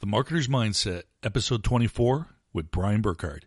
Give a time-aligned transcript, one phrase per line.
[0.00, 3.44] The Marketer's Mindset, Episode 24, with Brian Burkhardt.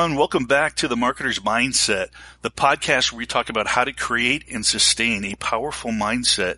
[0.00, 2.08] Everyone, welcome back to the Marketer's Mindset,
[2.40, 6.56] the podcast where we talk about how to create and sustain a powerful mindset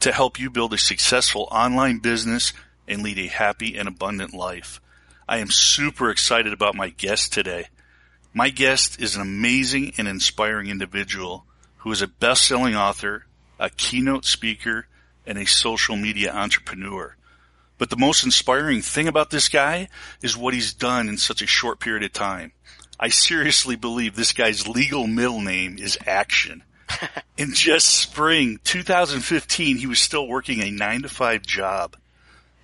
[0.00, 2.52] to help you build a successful online business
[2.86, 4.78] and lead a happy and abundant life.
[5.26, 7.68] I am super excited about my guest today.
[8.34, 11.46] My guest is an amazing and inspiring individual
[11.78, 13.24] who is a best-selling author,
[13.58, 14.86] a keynote speaker,
[15.26, 17.16] and a social media entrepreneur.
[17.78, 19.88] But the most inspiring thing about this guy
[20.20, 22.52] is what he's done in such a short period of time.
[23.02, 26.62] I seriously believe this guy's legal middle name is Action.
[27.36, 31.96] in just spring 2015, he was still working a nine to five job.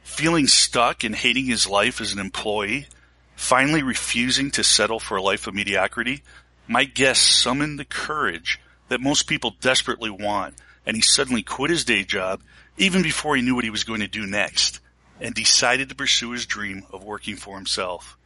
[0.04, 2.86] Feeling stuck and hating his life as an employee,
[3.34, 6.22] finally refusing to settle for a life of mediocrity,
[6.68, 10.54] my guest summoned the courage that most people desperately want,
[10.86, 12.42] and he suddenly quit his day job
[12.76, 14.78] even before he knew what he was going to do next
[15.20, 18.17] and decided to pursue his dream of working for himself.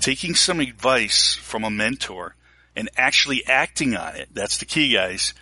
[0.00, 2.34] Taking some advice from a mentor
[2.74, 5.34] and actually acting on it, that's the key guys,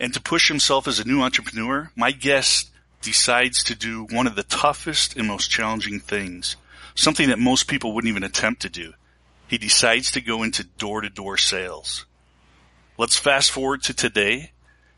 [0.00, 4.34] and to push himself as a new entrepreneur, my guest decides to do one of
[4.34, 6.56] the toughest and most challenging things,
[6.96, 8.94] something that most people wouldn't even attempt to do.
[9.46, 12.04] He decides to go into door to door sales.
[12.98, 14.50] Let's fast forward to today.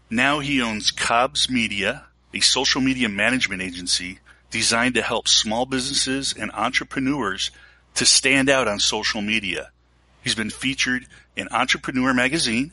[0.09, 6.33] Now he owns Cobbs Media, a social media management agency designed to help small businesses
[6.33, 7.51] and entrepreneurs
[7.95, 9.71] to stand out on social media.
[10.23, 12.73] He's been featured in Entrepreneur Magazine,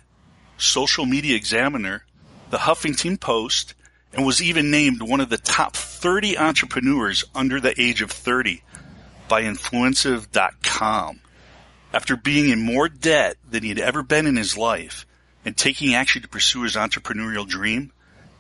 [0.58, 2.06] Social Media Examiner,
[2.50, 3.74] the Huffington Post,
[4.14, 8.64] and was even named one of the top 30 entrepreneurs under the age of 30
[9.28, 11.22] by Influencive.com.
[11.94, 15.06] After being in more debt than he had ever been in his life
[15.46, 17.92] and taking action to pursue his entrepreneurial dream,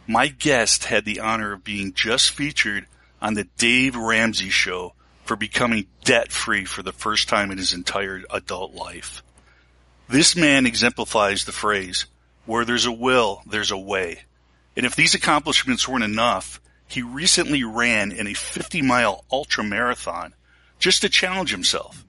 [0.07, 2.85] my guest had the honor of being just featured
[3.21, 4.93] on the Dave Ramsey show
[5.29, 9.21] for becoming debt free for the first time in his entire adult life.
[10.07, 12.07] This man exemplifies the phrase,
[12.47, 14.23] where there's a will, there's a way.
[14.75, 20.33] And if these accomplishments weren't enough, he recently ran in a 50 mile ultra marathon
[20.79, 22.03] just to challenge himself.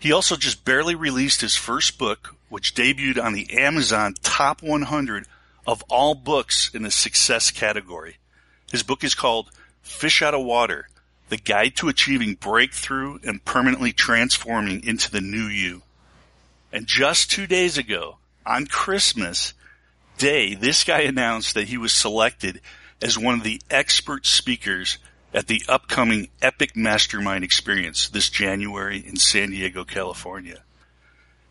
[0.00, 5.26] He also just barely released his first book, which debuted on the Amazon top 100
[5.64, 8.16] of all books in the success category.
[8.72, 9.48] His book is called
[9.80, 10.88] Fish Out of Water,
[11.28, 15.82] the guide to achieving breakthrough and permanently transforming into the new you.
[16.72, 19.54] And just two days ago, on Christmas
[20.16, 22.60] Day, this guy announced that he was selected
[23.00, 24.98] as one of the expert speakers
[25.32, 30.62] at the upcoming Epic Mastermind Experience this January in San Diego, California.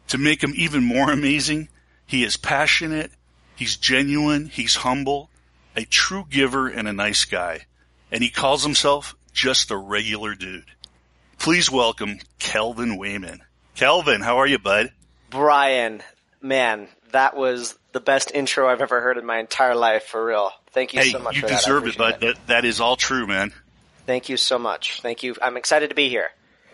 [0.10, 1.70] To make him even more amazing,
[2.06, 3.12] he is passionate,
[3.56, 5.30] he's genuine, he's humble,
[5.76, 7.68] a true giver and a nice guy
[8.12, 10.66] and he calls himself just a regular dude.
[11.38, 13.42] Please welcome Calvin Wayman.
[13.75, 14.92] Calvin, how are you, bud?
[15.30, 16.02] Brian,
[16.42, 20.52] man, that was the best intro I've ever heard in my entire life, for real.
[20.72, 21.59] Thank you hey, so much you for that.
[21.59, 22.20] deserve it, bud.
[22.20, 23.53] That, that is all true, man.
[24.08, 25.02] Thank you so much.
[25.02, 25.36] Thank you.
[25.40, 26.30] I'm excited to be here.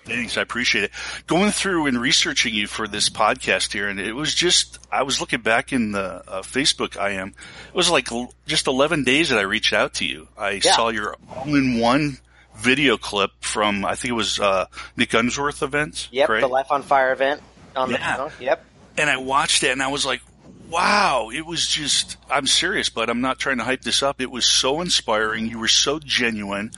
[0.06, 0.38] Thanks.
[0.38, 0.92] I appreciate it.
[1.28, 5.20] Going through and researching you for this podcast here, and it was just, I was
[5.20, 7.30] looking back in the uh, Facebook I am.
[7.68, 8.08] It was like
[8.46, 10.30] just 11 days that I reached out to you.
[10.38, 10.76] I yeah.
[10.76, 12.20] saw your all in one
[12.58, 14.66] video clip from, I think it was, uh,
[14.96, 16.10] Nick Unsworth event.
[16.12, 16.30] Yep.
[16.30, 16.42] right?
[16.42, 17.42] The Life on Fire event.
[17.76, 18.30] On yeah.
[18.38, 18.66] The, yep.
[18.98, 20.22] And I watched it and I was like,
[20.70, 24.22] wow, it was just, I'm serious, but I'm not trying to hype this up.
[24.22, 25.48] It was so inspiring.
[25.48, 26.72] You were so genuine.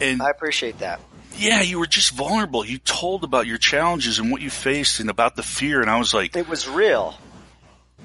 [0.00, 1.00] And I appreciate that
[1.36, 2.64] yeah, you were just vulnerable.
[2.64, 5.80] You told about your challenges and what you faced and about the fear.
[5.80, 7.14] And I was like, it was real.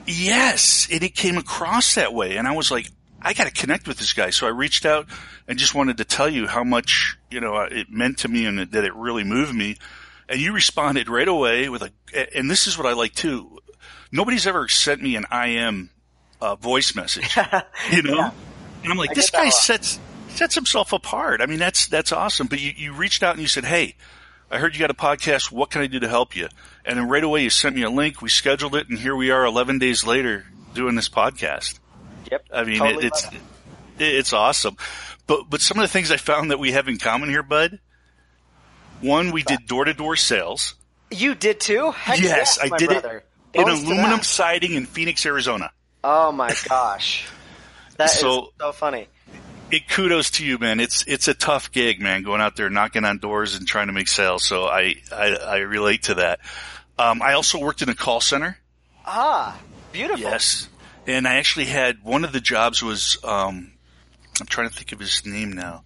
[0.06, 0.88] Yes.
[0.92, 2.38] And it came across that way.
[2.38, 2.90] And I was like,
[3.22, 4.30] I got to connect with this guy.
[4.30, 5.08] So I reached out
[5.48, 8.60] and just wanted to tell you how much, you know, it meant to me and
[8.60, 9.78] that it really moved me.
[10.30, 13.60] And you responded right away with a, and this is what I like too.
[14.12, 15.90] Nobody's ever sent me an IM
[16.42, 17.36] uh, voice message,
[17.92, 18.16] you know?
[18.16, 18.32] Yeah.
[18.84, 20.00] And I'm like, I this guy sets,
[20.30, 21.42] sets himself apart.
[21.42, 22.48] I mean, that's that's awesome.
[22.48, 23.96] But you, you reached out and you said, "Hey,
[24.50, 25.52] I heard you got a podcast.
[25.52, 26.48] What can I do to help you?"
[26.86, 28.22] And then right away you sent me a link.
[28.22, 31.80] We scheduled it, and here we are, 11 days later, doing this podcast.
[32.32, 32.46] Yep.
[32.54, 33.40] I mean, totally it, it's it,
[34.00, 34.78] it's awesome.
[35.26, 37.80] But but some of the things I found that we have in common here, Bud.
[39.02, 40.74] One, we did door to door sales.
[41.12, 41.92] You did too.
[41.92, 43.24] Heck yes, yes I did brother.
[43.54, 43.62] it.
[43.62, 45.72] in aluminum siding in Phoenix, Arizona.
[46.04, 47.28] Oh my gosh,
[47.98, 49.08] that so, is so funny.
[49.70, 50.80] It kudos to you, man.
[50.80, 52.24] It's it's a tough gig, man.
[52.24, 54.46] Going out there knocking on doors and trying to make sales.
[54.46, 56.40] So I I, I relate to that.
[56.98, 58.58] Um, I also worked in a call center.
[59.06, 59.60] Ah,
[59.92, 60.22] beautiful.
[60.22, 60.70] Yes,
[61.08, 63.72] and I actually had one of the jobs was um,
[64.40, 65.84] I'm trying to think of his name now.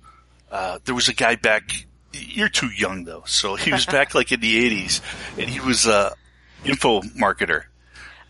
[0.52, 1.86] Uh, there was a guy back.
[2.12, 5.02] You're too young though, so he was back like in the '80s,
[5.38, 6.14] and he was a
[6.66, 7.66] info marketer.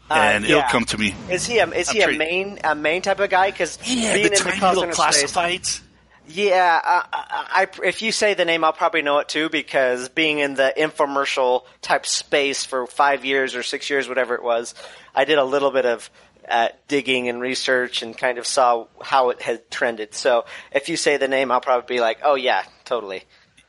[0.10, 0.58] Uh, and yeah.
[0.58, 1.16] it'll come to me.
[1.30, 3.50] Is he a is I'm he a main a main type of guy?
[3.50, 5.66] Because yeah, being the in the little classifieds.
[5.66, 5.82] Space,
[6.28, 10.40] yeah, I, I, if you say the name, I'll probably know it too because being
[10.40, 14.76] in the infomercial type space for five years or six years, whatever it was,
[15.16, 16.10] I did a little bit of
[16.48, 20.14] uh, digging and research and kind of saw how it had trended.
[20.14, 23.24] So if you say the name, I'll probably be like, oh yeah, totally.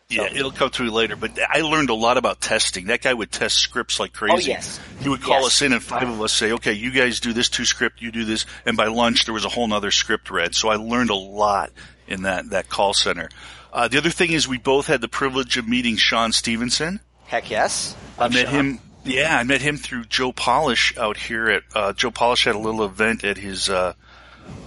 [0.08, 0.34] Yeah, so.
[0.34, 1.16] it'll come to me later.
[1.16, 2.86] But I learned a lot about testing.
[2.86, 4.50] That guy would test scripts like crazy.
[4.50, 4.80] Oh, yes.
[5.00, 5.46] He would call yes.
[5.46, 8.12] us in and five of us say, okay, you guys do this two script, you
[8.12, 8.44] do this.
[8.66, 10.54] And by lunch, there was a whole nother script read.
[10.54, 11.70] So I learned a lot
[12.06, 13.28] in that, that call center.
[13.72, 17.00] Uh, the other thing is we both had the privilege of meeting Shawn Stevenson.
[17.24, 17.96] Heck yes.
[18.18, 18.54] I met Shawn.
[18.54, 22.54] him yeah, I met him through Joe Polish out here at uh, Joe Polish had
[22.54, 23.94] a little event at his uh,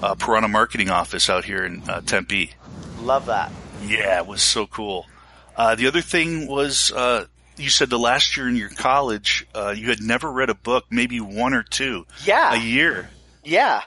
[0.02, 2.52] uh, Piranha marketing office out here in uh, Tempe.
[3.02, 3.52] Love that.
[3.86, 5.06] Yeah, it was so cool.
[5.56, 9.90] Uh, the other thing was uh, you said the last year in your college you
[9.90, 12.06] had never read a book, maybe one or two.
[12.26, 13.10] Yeah, a year.
[13.44, 13.84] Yeah,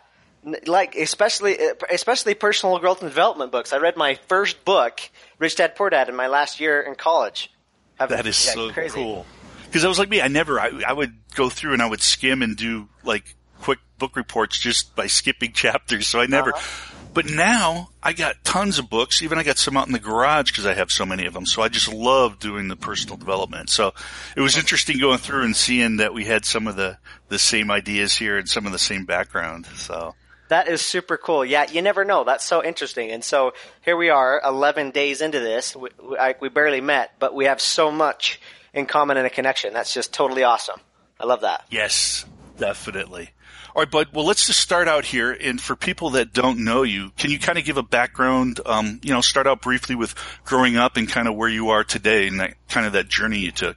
[0.66, 1.58] like especially
[1.90, 3.74] especially personal growth and development books.
[3.74, 5.00] I read my first book,
[5.38, 7.52] Rich Dad Poor Dad, in my last year in college.
[7.98, 8.94] That is yeah, so crazy.
[8.94, 9.26] cool
[9.68, 10.20] because I was like me.
[10.20, 10.58] I never.
[10.58, 14.58] I, I would go through and I would skim and do like quick book reports
[14.58, 16.06] just by skipping chapters.
[16.06, 16.54] So I never.
[16.54, 16.94] Uh-huh.
[17.14, 19.22] But now I got tons of books.
[19.22, 21.46] Even I got some out in the garage because I have so many of them.
[21.46, 23.70] So I just love doing the personal development.
[23.70, 23.92] So
[24.36, 26.98] it was interesting going through and seeing that we had some of the
[27.28, 29.66] the same ideas here and some of the same background.
[29.76, 30.14] So.
[30.48, 31.44] That is super cool.
[31.44, 32.24] Yeah, you never know.
[32.24, 33.10] That's so interesting.
[33.10, 35.76] And so here we are, 11 days into this.
[35.76, 38.40] We, I, we barely met, but we have so much
[38.72, 39.72] in common and a connection.
[39.72, 40.80] That's just totally awesome.
[41.20, 41.64] I love that.
[41.70, 42.24] Yes,
[42.58, 43.30] definitely.
[43.74, 44.08] All right, bud.
[44.12, 45.30] Well, let's just start out here.
[45.30, 48.60] And for people that don't know you, can you kind of give a background?
[48.64, 51.84] Um, you know, start out briefly with growing up and kind of where you are
[51.84, 53.76] today and that kind of that journey you took.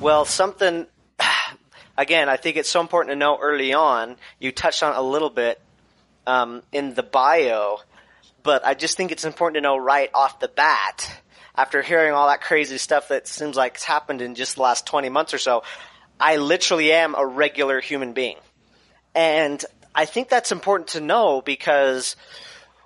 [0.00, 0.86] Well, something.
[1.98, 4.16] Again, I think it's so important to know early on.
[4.38, 5.62] You touched on a little bit
[6.26, 7.78] um, in the bio,
[8.42, 11.22] but I just think it's important to know right off the bat
[11.56, 14.86] after hearing all that crazy stuff that seems like it's happened in just the last
[14.86, 15.62] 20 months or so,
[16.20, 18.36] I literally am a regular human being.
[19.14, 19.64] And
[19.94, 22.16] I think that's important to know because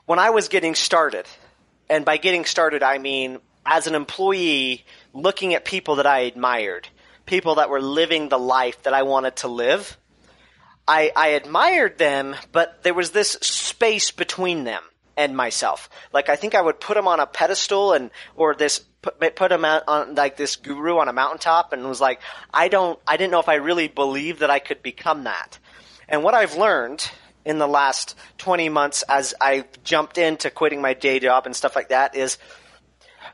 [0.06, 1.26] when I was getting started,
[1.88, 6.88] and by getting started, I mean as an employee, looking at people that I admired,
[7.26, 9.96] people that were living the life that I wanted to live,
[10.88, 14.82] I, I admired them, but there was this space between them
[15.20, 15.90] and myself.
[16.14, 19.52] Like I think I would put him on a pedestal and or this put, put
[19.52, 22.20] him on like this guru on a mountaintop and was like
[22.54, 25.58] I don't I didn't know if I really believed that I could become that.
[26.08, 27.08] And what I've learned
[27.44, 31.76] in the last 20 months as I jumped into quitting my day job and stuff
[31.76, 32.38] like that is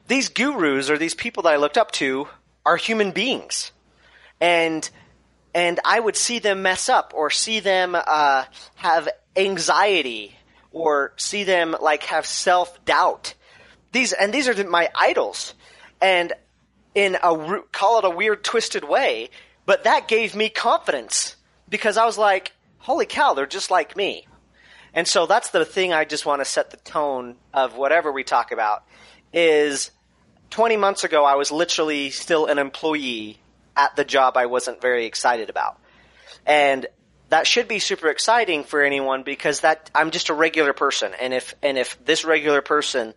[0.08, 2.26] these gurus or these people that I looked up to
[2.64, 3.70] are human beings.
[4.40, 4.88] And
[5.54, 8.44] and I would see them mess up or see them uh,
[8.74, 10.35] have anxiety
[10.76, 13.32] or see them like have self doubt.
[13.92, 15.54] These and these are my idols,
[16.02, 16.34] and
[16.94, 19.30] in a call it a weird twisted way,
[19.64, 24.26] but that gave me confidence because I was like, holy cow, they're just like me.
[24.92, 28.22] And so that's the thing I just want to set the tone of whatever we
[28.22, 28.84] talk about
[29.32, 29.90] is
[30.50, 33.38] 20 months ago I was literally still an employee
[33.74, 35.78] at the job I wasn't very excited about.
[36.44, 36.86] And
[37.28, 41.34] that should be super exciting for anyone because that I'm just a regular person, and
[41.34, 43.14] if and if this regular person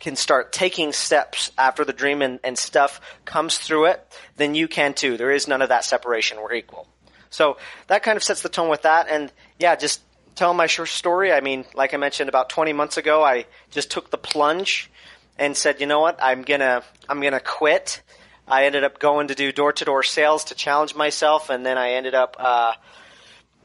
[0.00, 4.66] can start taking steps after the dream and, and stuff comes through it, then you
[4.66, 5.18] can too.
[5.18, 6.38] There is none of that separation.
[6.40, 6.88] We're equal.
[7.28, 10.00] So that kind of sets the tone with that, and yeah, just
[10.34, 11.32] tell my short story.
[11.32, 14.90] I mean, like I mentioned, about 20 months ago, I just took the plunge
[15.38, 18.02] and said, you know what, I'm gonna I'm gonna quit.
[18.48, 21.76] I ended up going to do door to door sales to challenge myself, and then
[21.76, 22.36] I ended up.
[22.38, 22.72] Uh,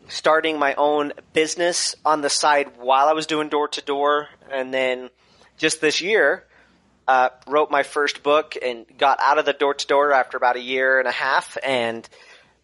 [0.07, 4.73] starting my own business on the side while I was doing door to door, and
[4.73, 5.09] then
[5.57, 6.45] just this year
[7.07, 10.55] uh, wrote my first book and got out of the door to door after about
[10.55, 12.07] a year and a half, and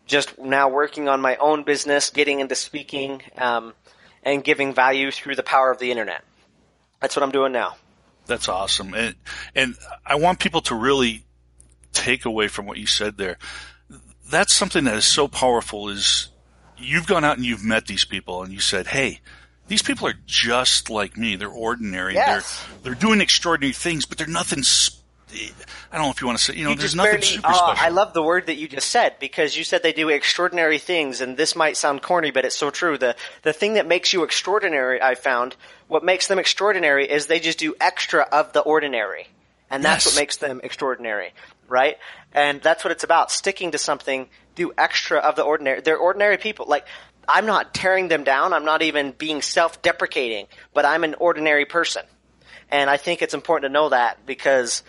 [0.06, 3.74] just now working on my own business, getting into speaking, um,
[4.24, 6.24] and giving value through the power of the internet.
[7.00, 7.76] That's what I'm doing now.
[8.28, 9.16] That's awesome, and
[9.56, 11.26] and I want people to really
[11.94, 13.38] take away from what you said there
[14.32, 16.30] that's something that is so powerful is
[16.84, 19.20] you've gone out and you've met these people and you said, Hey,
[19.68, 21.36] these people are just like me.
[21.36, 22.16] They're ordinary.
[22.16, 22.64] Yes.
[22.84, 24.64] They're, they're doing extraordinary things, but they're nothing.
[24.64, 25.00] Sp-
[25.34, 27.48] I don't know if you want to say, you know, You there's nothing barely, super
[27.50, 27.86] oh, special.
[27.86, 31.22] I love the word that you just said because you said they do extraordinary things,
[31.22, 32.98] and this might sound corny, but it's so true.
[32.98, 35.56] The the thing that makes you extraordinary, I found,
[35.88, 39.30] what makes them extraordinary is they just do extra of the ordinary,
[39.70, 40.14] and that's Yes.
[40.16, 41.34] what makes them extraordinary,
[41.70, 41.96] right?
[42.34, 45.82] And that's what it's about: sticking to something, do extra of the ordinary.
[45.82, 46.86] They're ordinary people, like.
[47.28, 48.52] I'm not tearing them down.
[48.52, 52.02] I'm not even being self-deprecating, but I'm an ordinary person.
[52.72, 54.82] And I think it's important to know that because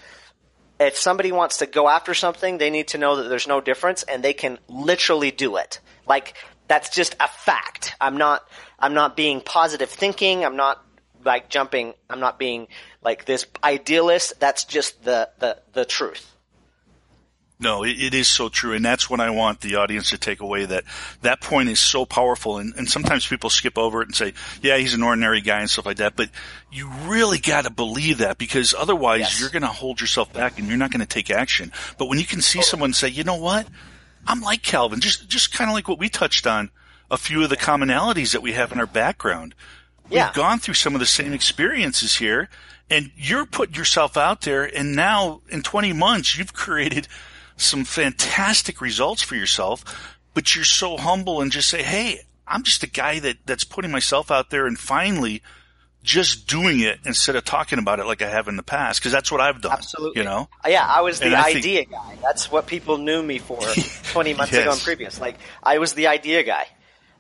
[0.81, 4.03] if somebody wants to go after something, they need to know that there's no difference
[4.03, 5.81] and they can literally do it.
[6.07, 6.35] Like
[6.69, 7.95] that's just a fact.
[8.01, 8.47] I'm not
[8.79, 10.45] I'm not being positive thinking.
[10.45, 10.85] I'm not
[11.25, 11.95] like jumping.
[12.09, 12.69] I'm not being
[13.03, 14.41] like this idealist.
[14.41, 16.32] That's just the the the truth.
[17.63, 18.73] No, it, it is so true.
[18.73, 20.83] And that's what I want the audience to take away that
[21.23, 22.59] that point is so powerful.
[22.59, 25.71] And, and sometimes people skip over it and say, yeah, he's an ordinary guy and
[25.71, 26.17] stuff like that.
[26.17, 26.31] But
[26.73, 29.41] you really got to believe that because otherwise Yes.
[29.41, 31.71] you're going to hold yourself back and you're not going to take action.
[31.99, 33.69] But when you can see someone say, you know what?
[34.27, 36.71] I'm like Calvin, just, just kind of like what we touched on
[37.11, 39.55] a few of the commonalities that we have in our background.
[40.11, 40.27] Yeah.
[40.27, 42.49] We've gone through some of the same experiences here
[42.91, 47.07] and you're putting yourself out there and now in 20 months you've created
[47.57, 52.83] some fantastic results for yourself, but you're so humble and just say, Hey, I'm just
[52.83, 55.43] a guy that, that's putting myself out there and finally
[56.03, 59.01] just doing it instead of talking about it like I have in the past.
[59.03, 59.73] Cause that's what I've done.
[59.73, 60.21] Absolutely.
[60.21, 60.49] You know?
[60.65, 62.19] Uh, Yeah, I was the And I think- idea guy.
[62.21, 63.61] That's what people knew me for
[64.13, 65.21] 20 months ago and previous.
[65.21, 66.67] Like, I was the idea guy.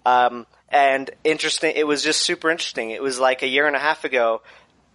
[0.04, 2.90] Um, and interesting, it was just super interesting.
[2.90, 4.42] It was like a year and a half ago,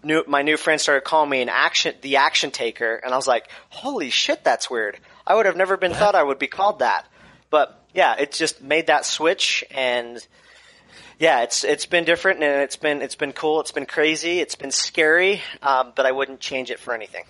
[0.04, 3.28] new, my new friend started calling me an action, the action taker, and I was
[3.28, 5.00] like, holy shit, that's weird.
[5.28, 7.06] I would have never been thought I would be called that.
[7.50, 10.26] But yeah, it just made that switch and
[11.20, 13.60] yeah, it's it's been different and it's been it's been cool.
[13.60, 14.40] It's been crazy.
[14.40, 17.26] It's been scary, um, but I wouldn't change it for anything.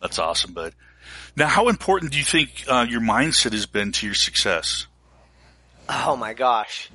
[0.00, 0.74] That's awesome, bud.
[1.36, 4.86] Now, how important do you think uh, your mindset has been to your success?
[5.88, 6.90] Oh my gosh.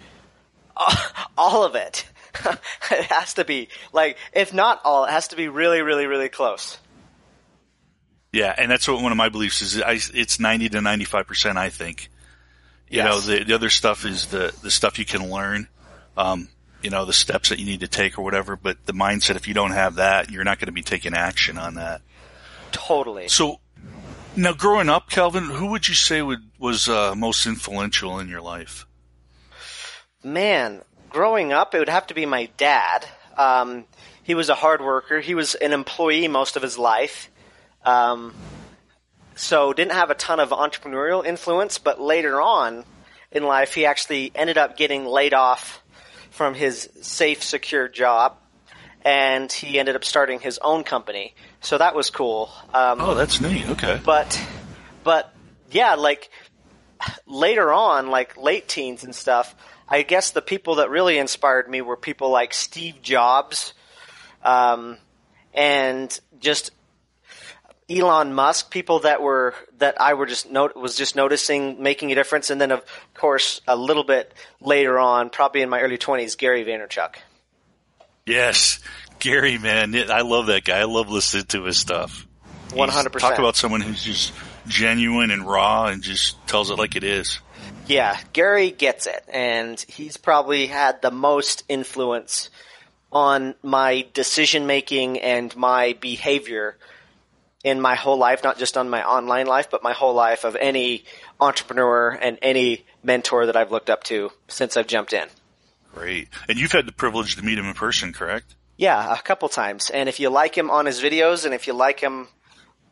[1.37, 2.05] All of it.
[2.91, 3.69] it has to be.
[3.91, 6.77] Like, if not all, it has to be really, really, really close.
[8.31, 9.81] Yeah, and that's what one of my beliefs is.
[9.81, 11.57] I, it's ninety to ninety-five percent.
[11.57, 12.09] I think.
[12.89, 13.05] You Yes.
[13.05, 15.67] know, the the other stuff is the the stuff you can learn.
[16.17, 16.49] Um,
[16.81, 18.55] you know, the steps that you need to take or whatever.
[18.55, 21.57] But the mindset, if you don't have that, you're not going to be taking action
[21.57, 22.01] on that.
[22.71, 23.27] Totally.
[23.27, 23.59] So,
[24.35, 28.41] now growing up, Calvin, who would you say would was uh, most influential in your
[28.41, 28.85] life?
[30.23, 33.07] Man, growing up, it would have to be my dad.
[33.37, 33.85] Um,
[34.23, 35.19] he was a hard worker.
[35.19, 37.28] He was an employee most of his life.
[37.85, 38.33] Um,
[39.35, 42.83] so didn't have a ton of entrepreneurial influence, but later on
[43.31, 45.81] in life, he actually ended up getting laid off
[46.31, 48.37] from his safe, secure job,
[49.05, 51.33] and he ended up starting his own company.
[51.61, 52.49] So that was cool.
[52.73, 53.67] Um, Oh, that's neat.
[53.69, 53.99] Okay.
[54.03, 54.41] but
[55.03, 55.33] but
[55.71, 56.29] yeah like
[57.25, 59.55] later on like late teens and stuff
[59.87, 63.73] i guess the people that really inspired me were people like steve jobs
[64.43, 64.97] um,
[65.53, 66.71] and just
[67.89, 72.15] elon musk people that were that i were just not, was just noticing making a
[72.15, 76.37] difference and then of course a little bit later on probably in my early 20s
[76.37, 77.15] gary vaynerchuk
[78.29, 78.79] Yes,
[79.17, 80.77] Gary, man, I love that guy.
[80.77, 82.27] I love listening to his stuff.
[82.69, 83.17] 100%.
[83.17, 84.33] Talk about someone who's just
[84.67, 87.39] genuine and raw and just tells it like it is.
[87.87, 92.51] Yeah, Gary gets it, and he's probably had the most influence
[93.11, 96.77] on my decision making and my behavior
[97.63, 100.55] in my whole life, not just on my online life, but my whole life of
[100.55, 101.03] any
[101.39, 105.27] entrepreneur and any mentor that I've looked up to since I've jumped in.
[105.93, 106.29] Great.
[106.47, 108.55] And you've had the privilege to meet him in person, correct?
[108.77, 109.89] Yeah, a couple times.
[109.89, 112.27] And if you like him on his videos and if you like him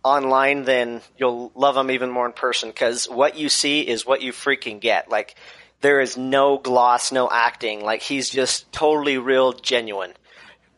[0.03, 4.21] online, then you'll love him even more in person because what you see is what
[4.21, 5.09] you freaking get.
[5.09, 5.35] Like,
[5.81, 7.83] there is no gloss, no acting.
[7.83, 10.13] Like, he's just totally real, genuine.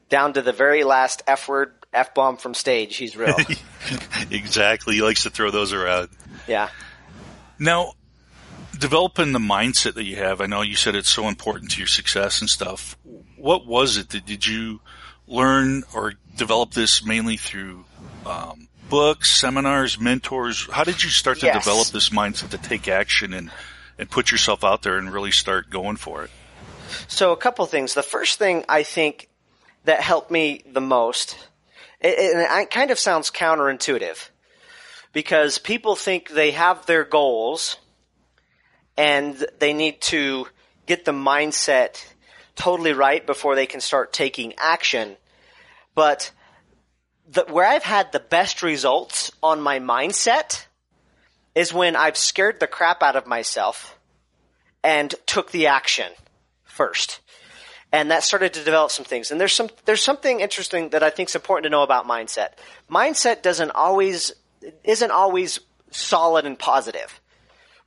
[0.09, 3.35] Down to the very last F word, F bomb from stage, he's real.
[4.31, 4.95] exactly.
[4.95, 6.09] He likes to throw those around.
[6.47, 6.69] yeah.
[7.57, 7.93] Now,
[8.77, 11.87] developing the mindset that you have, I know you said it's so important to your
[11.87, 12.97] success and stuff.
[13.35, 14.81] What was it that did you
[15.27, 17.85] learn or develop this mainly through
[18.25, 20.67] um, books, seminars, mentors?
[20.71, 21.63] How did you start to Yes.
[21.65, 23.51] develop this mindset to take action and,
[23.97, 26.29] and put yourself out there and really start going for it?
[27.07, 27.93] So a couple things.
[27.93, 29.27] The first thing I think
[29.85, 31.37] that helped me the most,
[32.01, 34.29] it, it, kind of sounds counterintuitive,
[35.13, 37.77] because people think they have their goals,
[38.97, 40.47] and they need to
[40.85, 42.03] get the mindset
[42.55, 45.15] totally right before they can start taking action.
[45.95, 46.31] But
[47.29, 50.65] the, where I've had the best results on my mindset
[51.55, 53.97] is when I've scared the crap out of myself
[54.83, 56.11] and took the action
[56.63, 57.19] first.
[57.91, 59.31] And that started to develop some things.
[59.31, 62.49] And there's some, there's something interesting that I think is important to know about mindset.
[62.89, 64.31] Mindset doesn't always,
[64.83, 67.19] isn't always solid and positive,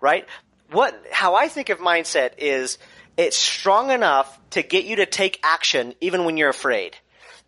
[0.00, 0.26] right?
[0.70, 2.78] What, how I think of mindset is
[3.16, 6.96] it's strong enough to get you to take action even when you're afraid.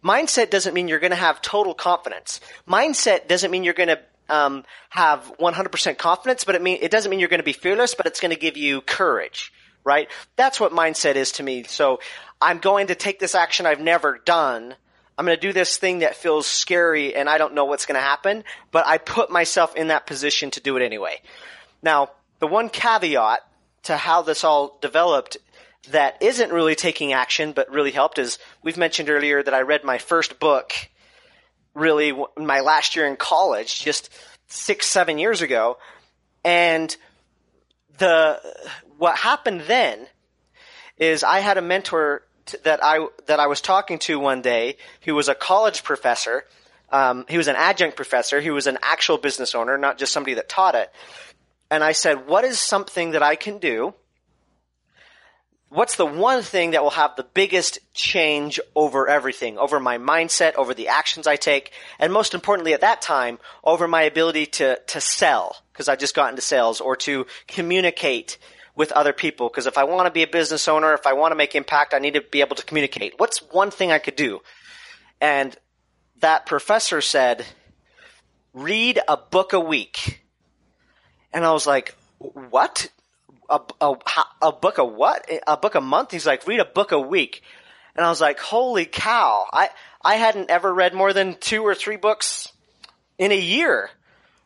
[0.05, 2.41] Mindset doesn't mean you're going to have total confidence.
[2.69, 7.11] Mindset doesn't mean you're going to um, have 100% confidence, but it mean it doesn't
[7.11, 10.09] mean you're going to be fearless, but it's going to give you courage, right?
[10.37, 11.65] That's what mindset is to me.
[11.65, 12.01] So
[12.45, 14.75] I'm going to take this action I've never done.
[15.17, 17.95] I'm going to do this thing that feels scary and I don't know what's going
[17.95, 21.23] to happen, but I put myself in that position to do it anyway.
[21.83, 22.11] Now,
[22.41, 23.41] the one caveat
[23.85, 25.39] to how this all developed
[25.91, 29.83] that isn't really taking action but really helped is we've mentioned earlier that I read
[29.83, 30.75] my first book
[31.73, 34.11] really my last year in college, just
[34.49, 35.79] six, seven years ago.
[36.45, 36.95] And
[37.97, 38.39] the,
[38.99, 40.07] what happened then
[40.99, 42.23] is I had a mentor
[42.65, 46.45] that I, that I was talking to one day who was a college professor.
[46.91, 48.41] Um, he was an adjunct professor.
[48.41, 50.91] He was an actual business owner, not just somebody that taught it.
[51.71, 53.95] And I said, what is something that I can do
[55.75, 60.55] what's the one thing that will have the biggest change over everything, over my mindset,
[60.55, 64.79] over the actions I take, and most importantly at that time, over my ability to,
[64.79, 68.39] to sell, because I've just got into sales, or to communicate
[68.77, 71.33] with other people, because if I want to be a business owner, if I want
[71.33, 73.15] to make impact, I need to be able to communicate.
[73.19, 74.41] What's one thing I could do?
[75.21, 75.57] And
[76.21, 77.47] that professor said,
[78.53, 80.23] read a book a week.
[81.33, 82.89] And I was like, what?
[83.49, 83.95] a, a,
[84.43, 85.29] a book a what?
[85.47, 86.11] A book a month?
[86.11, 87.43] He's like, read a book a week.
[87.97, 89.47] And I was like, holy cow.
[89.53, 89.71] I,
[90.03, 92.53] I hadn't ever read more than two or three books
[93.19, 93.91] in a year,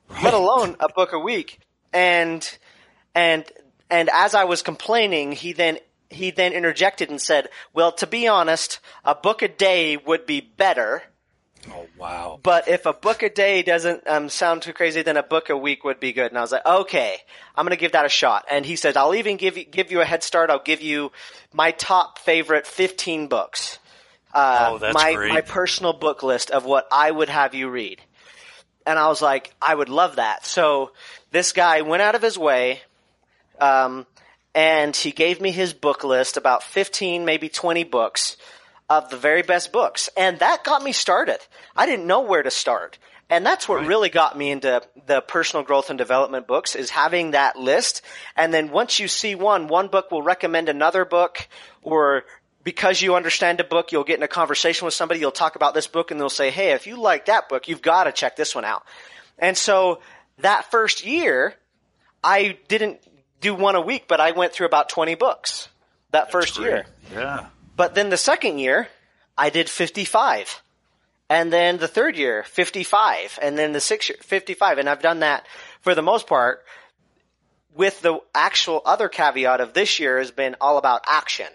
[0.09, 0.25] right.
[0.25, 1.61] let alone a book a week.
[1.93, 2.49] And,
[3.15, 3.45] and,
[3.91, 5.79] and as I was complaining, he then,
[6.11, 10.41] he then interjected and said, well, to be honest, a book a day would be
[10.41, 11.03] better
[11.71, 12.41] Oh wow!
[12.43, 15.57] But if a book a day doesn't um, sound too crazy, then a book a
[15.57, 16.31] week would be good.
[16.31, 17.19] And I was like, okay,
[17.55, 18.47] I'm gonna give that a shot.
[18.51, 20.51] And he said, I'll even give you give you a head start.
[20.51, 21.13] I'll give you
[21.53, 23.79] my top favorite 15 books.
[24.33, 25.33] Uh, oh, that's my great.
[25.33, 28.01] my personal book list of what I would have you read.
[28.87, 30.47] And I was like, I would love that.
[30.47, 30.93] So
[31.31, 32.81] this guy went out of his way,
[33.61, 34.07] um,
[34.55, 38.37] and he gave me his book list, about 15, maybe 20 books
[38.89, 40.09] of the very best books.
[40.17, 41.39] And that got me started.
[41.77, 42.99] I didn't know where to start.
[43.31, 43.87] And that's what right.
[43.87, 48.01] really got me into the personal growth and development books is having that list.
[48.37, 51.47] And then once you see one, one book will recommend another book
[51.83, 52.25] or
[52.65, 55.75] because you understand a book, you'll get in a conversation with somebody, you'll talk about
[55.75, 58.35] this book and they'll say, Hey, if you like that book, you've got to check
[58.35, 58.83] this one out.
[59.39, 60.01] And so
[60.39, 61.55] that first year,
[62.25, 63.01] I didn't
[63.41, 65.69] do one a week, but I went through about 20 books
[66.11, 66.69] that That's first great.
[66.69, 66.87] year.
[67.13, 67.47] Yeah.
[67.77, 68.89] But then the second year,
[69.37, 70.63] I did 55.
[71.31, 73.39] And then the third year, 55.
[73.43, 74.79] And then the sixth year, 55.
[74.79, 75.47] And I've done that
[75.81, 76.65] for the most part
[77.75, 81.47] with the actual other caveat of this year has been all about action.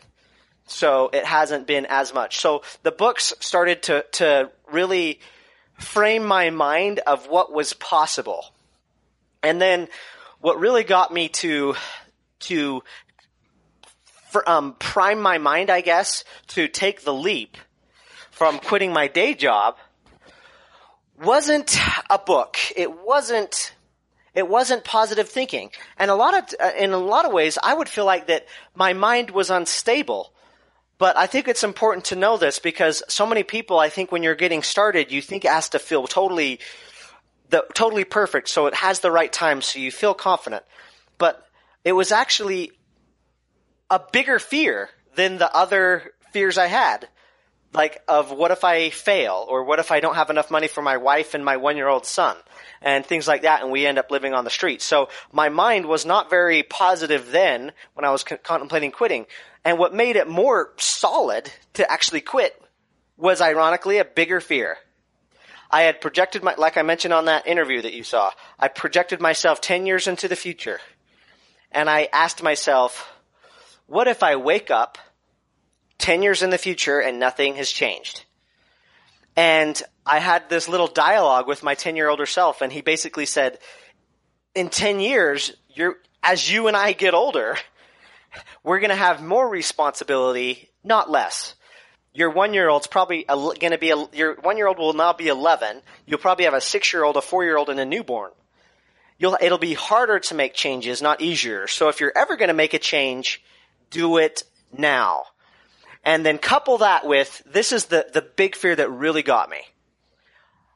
[0.68, 2.40] So it hasn't been as much.
[2.40, 5.20] So the books started to, to really
[5.78, 8.46] frame my mind of what was possible.
[9.42, 9.90] And then
[10.44, 11.74] what really got me to,
[12.42, 12.84] to
[14.30, 17.56] for, um, prime my mind, I guess, to take the leap
[18.30, 19.78] from quitting my day job
[21.18, 21.78] wasn't
[22.10, 22.58] a book.
[22.76, 23.74] It wasn't
[24.36, 25.70] it wasn't positive thinking.
[25.98, 28.46] And a lot of uh, in a lot of ways I would feel like that
[28.76, 30.34] my mind was unstable.
[30.98, 34.24] But I think it's important to know this because so many people I think when
[34.24, 36.60] you're getting started you think it has to feel totally
[37.50, 40.64] the totally perfect so it has the right time so you feel confident.
[41.18, 41.46] But
[41.84, 42.72] it was actually
[43.90, 47.08] a bigger fear than the other fears I had.
[47.74, 50.84] Like of what if I fail or what if I don't have enough money for
[50.84, 52.38] my wife and my one year old son
[52.84, 54.82] and things like that and we end up living on the street.
[54.82, 59.26] So my mind was not very positive then when I was contemplating quitting.
[59.66, 62.60] And what made it more solid to actually quit
[63.18, 64.78] was ironically a bigger fear.
[65.74, 69.20] I had projected my, like I mentioned on that interview that you saw, I projected
[69.20, 70.80] myself 10 years into the future.
[71.72, 73.12] And I asked myself,
[73.88, 75.00] what if I wake up
[75.98, 78.24] 10 years in the future and nothing has changed?
[79.36, 83.26] And I had this little dialogue with my 10 year older self, and he basically
[83.26, 83.58] said,
[84.54, 87.58] in 10 years, you're, as you and I get older,
[88.64, 91.56] we're going to have more responsibility, not less.
[92.14, 95.14] Your one year old's probably going to be, a, your one year old will now
[95.14, 95.82] be 11.
[96.06, 98.32] You'll probably have a six year old, a four year old, and a newborn.
[99.18, 101.68] You'll, it'll be harder to make changes, not easier.
[101.68, 103.44] So if you're ever going to make a change,
[103.90, 104.44] do it
[104.78, 105.24] now.
[106.04, 109.62] And then couple that with, this is the, the big fear that really got me.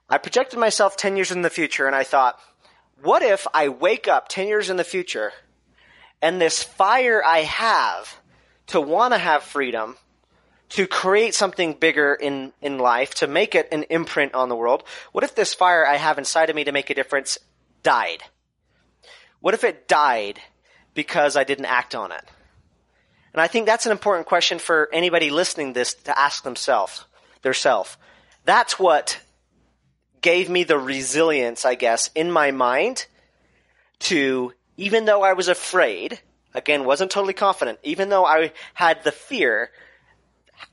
[0.10, 2.40] I projected myself 10 years in the future and I thought,
[3.02, 5.34] what if I wake up 10 years in the future
[6.22, 8.16] and this fire I have
[8.68, 9.98] to want to have freedom,
[10.70, 14.84] to create something bigger in, in life, to make it an imprint on the world,
[15.12, 17.38] what if this fire I have inside of me to make a difference
[17.84, 18.24] died?
[19.40, 20.40] What if it died
[20.94, 22.24] because I didn't act on it?
[23.34, 27.06] And I think that's an important question for anybody listening this to ask themselves,
[27.44, 27.98] their self.
[28.46, 29.20] That's what
[30.22, 33.06] gave me the resilience, I guess, in my mind
[34.00, 36.20] to, even though I was afraid,
[36.54, 39.70] again, wasn't totally confident, even though I had the fear,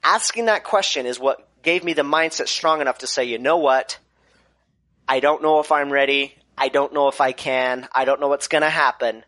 [0.02, 3.58] asking that question is what gave me the mindset strong enough to say, you know
[3.58, 3.98] what?
[5.08, 6.34] I don't know if I'm ready.
[6.56, 7.88] I don't know if I can.
[7.92, 9.24] I don't know what's going to happen,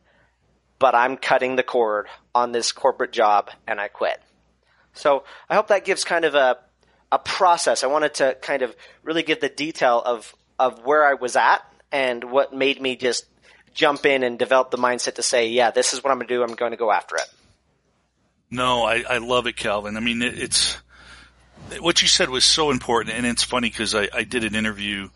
[0.79, 4.21] but I'm cutting the cord on this corporate job and I quit.
[4.95, 6.59] So I hope that gives kind of a
[7.13, 7.85] a process.
[7.85, 11.61] I wanted to kind of really give the detail of of where I was at
[11.93, 13.27] and what made me just
[13.75, 16.35] jump in and develop the mindset to say, yeah, this is what I'm going to
[16.35, 16.43] do.
[16.43, 17.29] I'm going to go after it.
[18.51, 19.97] No, I, I love it, Calvin.
[19.97, 20.79] I mean, it, it's
[21.81, 25.09] what you said was so important, and it's funny because I, I did an interview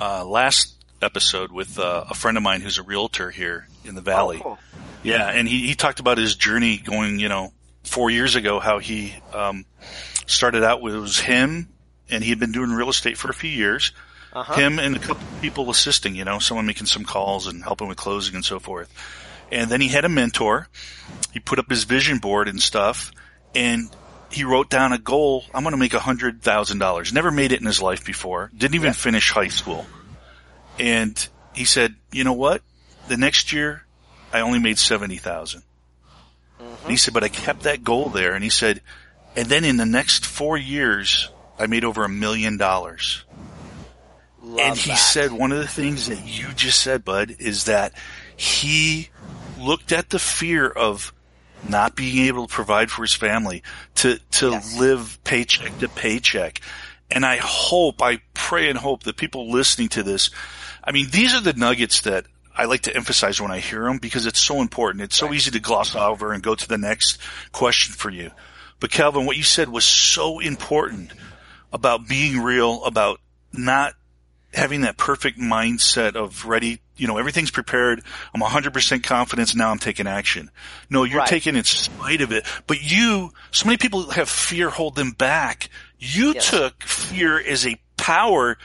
[0.00, 4.00] uh, last episode with uh, a friend of mine who's a realtor here in the
[4.00, 4.38] valley.
[4.40, 4.58] Oh, cool.
[5.02, 7.52] Yeah, and he, he talked about his journey going, you know,
[7.84, 9.64] four years ago, how he um,
[10.26, 11.68] started out with was him,
[12.10, 13.92] and he had been doing real estate for a few years.
[14.32, 14.54] Uh-huh.
[14.54, 17.96] Him and a couple people assisting, you know, someone making some calls and helping with
[17.96, 18.92] closing and so forth.
[19.52, 20.68] And then he had a mentor.
[21.32, 23.12] He put up his vision board and stuff,
[23.54, 23.88] and
[24.30, 25.44] he wrote down a goal.
[25.54, 27.12] I'm going to make a hundred thousand dollars.
[27.12, 28.50] Never made it in his life before.
[28.56, 29.86] Didn't even finish high school.
[30.78, 32.62] And he said, you know what?
[33.08, 33.84] The next year,
[34.32, 35.62] I only made seventy thousand.
[36.60, 36.90] Mm-hmm.
[36.90, 38.34] He said, but I kept that goal there.
[38.34, 38.80] And he said,
[39.36, 43.24] and then in the next four years, I made over a million dollars.
[44.42, 44.96] And he that.
[44.96, 47.92] said one of the things that you just said, Bud, is that
[48.36, 49.08] he
[49.56, 51.12] looked at the fear of
[51.68, 53.62] not being able to provide for his family,
[53.96, 54.78] to, to Yes.
[54.78, 56.60] live paycheck to paycheck.
[57.10, 60.30] And I hope, I pray and hope that people listening to this,
[60.84, 63.98] I mean, these are the nuggets that I like to emphasize when I hear them
[63.98, 65.02] because it's so important.
[65.02, 67.18] It's so easy to gloss over and go to the next
[67.52, 68.30] question for you.
[68.80, 71.10] But Calvin, what you said was so important
[71.72, 73.20] about being real, about
[73.52, 73.94] not
[74.56, 78.02] having that perfect mindset of ready, you know, everything's prepared.
[78.34, 79.54] I'm 100% confidence.
[79.54, 80.50] Now I'm taking action.
[80.90, 81.28] No, you're Right.
[81.28, 82.46] taking in spite of it.
[82.66, 85.68] But you, so many people have fear hold them back.
[85.98, 86.50] You Yes.
[86.50, 88.58] took fear as a power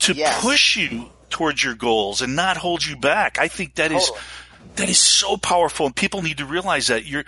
[0.00, 0.40] to Yes.
[0.40, 3.38] push you towards your goals and not hold you back.
[3.38, 4.20] I think that is Totally.
[4.76, 7.24] that is so powerful and people need to realize that you're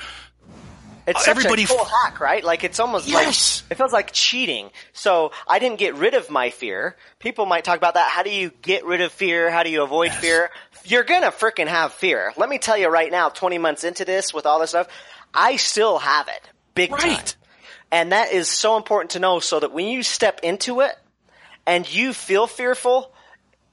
[1.07, 2.45] It's Uh, everybody a cool f- hack, right?
[2.45, 3.63] Like it's almost Yes.
[3.65, 4.71] like it feels like cheating.
[4.93, 6.97] So I didn't get rid of my fear.
[7.19, 8.09] People might talk about that.
[8.11, 9.51] How do you get rid of fear?
[9.51, 10.51] How do you avoid fear?
[10.85, 12.33] You're gonna freaking have fear.
[12.37, 14.87] Let me tell you right now, 20 months into this with all this stuff,
[15.35, 16.43] I still have it.
[16.75, 16.99] Big time.
[17.11, 17.37] Right.
[17.91, 20.97] And that is so important to know so that when you step into it
[21.67, 23.13] and you feel fearful,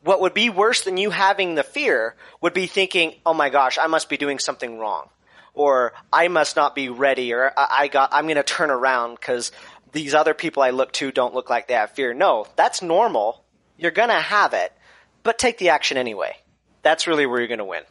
[0.03, 3.77] what would be worse than you having the fear would be thinking, oh my gosh,
[3.77, 5.09] I must be doing something wrong.
[5.59, 9.51] Or I must not be ready, or I got, I'm gonna turn around because
[9.91, 12.13] these other people I look to don't look like they have fear.
[12.13, 13.43] No, that's normal.
[13.77, 14.71] You're gonna have it,
[15.21, 16.37] but take the action anyway.
[16.81, 17.83] That's really where you're gonna win.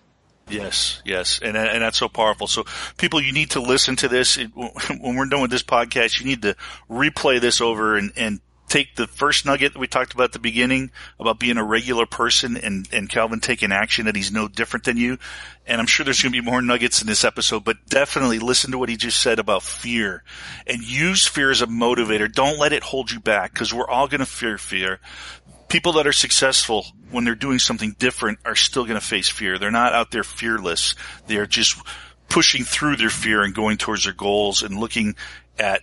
[0.49, 2.47] Yes, yes, and and that's so powerful.
[2.47, 2.65] So,
[2.97, 6.21] people, you need to listen to this when we're done with this podcast.
[6.21, 6.57] You need to
[6.89, 10.39] replay this over and and take the first nugget that we talked about at the
[10.39, 14.85] beginning about being a regular person and and Calvin taking action that he's no different
[14.85, 15.19] than you.
[15.67, 18.71] And I'm sure there's going to be more nuggets in this episode, but definitely listen
[18.71, 20.23] to what he just said about fear
[20.67, 22.33] and use fear as a motivator.
[22.33, 25.01] Don't let it hold you back because we're all going to fear fear
[25.69, 29.59] people that are successful when they're doing something different are still going to face fear.
[29.59, 30.95] They're not out there fearless.
[31.27, 31.79] They're just
[32.29, 35.15] pushing through their fear and going towards their goals and looking
[35.59, 35.83] at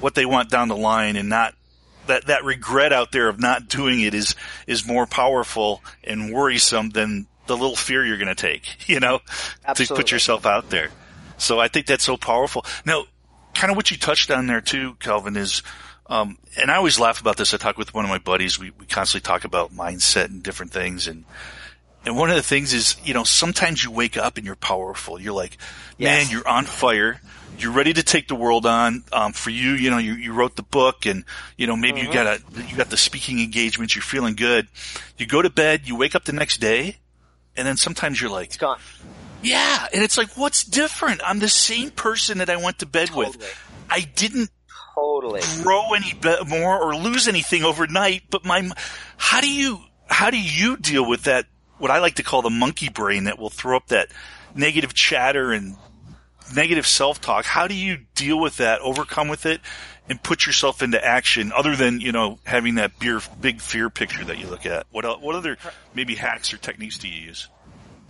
[0.00, 1.54] what they want down the line and not
[2.06, 4.34] that, that regret out there of not doing it is,
[4.66, 9.20] is more powerful and worrisome than the little fear you're going to take, you know,
[9.74, 10.90] to put yourself out there.
[11.38, 12.64] So I think that's so powerful.
[12.86, 13.04] Now,
[13.54, 15.62] kind of what you touched on there too, Calvin, is,
[16.06, 17.52] um, and I always laugh about this.
[17.54, 18.58] I talk with one of my buddies.
[18.58, 21.06] We, we constantly talk about mindset and different things.
[21.08, 21.24] And
[22.04, 25.18] And one of the things is, you know, sometimes you wake up and you're powerful.
[25.20, 25.56] You're like,
[25.98, 26.32] man, Yes.
[26.32, 27.20] you're on fire.
[27.58, 29.04] You're ready to take the world on.
[29.12, 31.24] Um, for you, you know, you, you wrote the book and,
[31.56, 33.94] you know, maybe you got a, you got the speaking engagements.
[33.94, 34.66] You're feeling good.
[35.18, 36.96] You go to bed, you wake up the next day
[37.56, 38.80] and then sometimes you're like, It's gone.
[39.42, 39.86] yeah.
[39.92, 41.20] And it's like, what's different?
[41.24, 43.26] I'm the same person that I went to bed Totally.
[43.38, 43.60] with.
[43.88, 44.50] I didn't
[44.96, 45.40] Totally.
[45.62, 48.68] grow any be- more or lose anything overnight, but my,
[49.16, 51.46] how do you, how do you deal with that?
[51.78, 54.08] What I like to call the monkey brain that will throw up that
[54.54, 55.76] negative chatter and
[56.54, 57.44] negative self-talk.
[57.44, 59.60] How do you deal with that, overcome with it,
[60.08, 64.24] and put yourself into action other than, you know, having that beer, big fear picture
[64.24, 64.86] that you look at?
[64.90, 65.56] What, what other
[65.94, 67.48] maybe hacks or techniques do you use?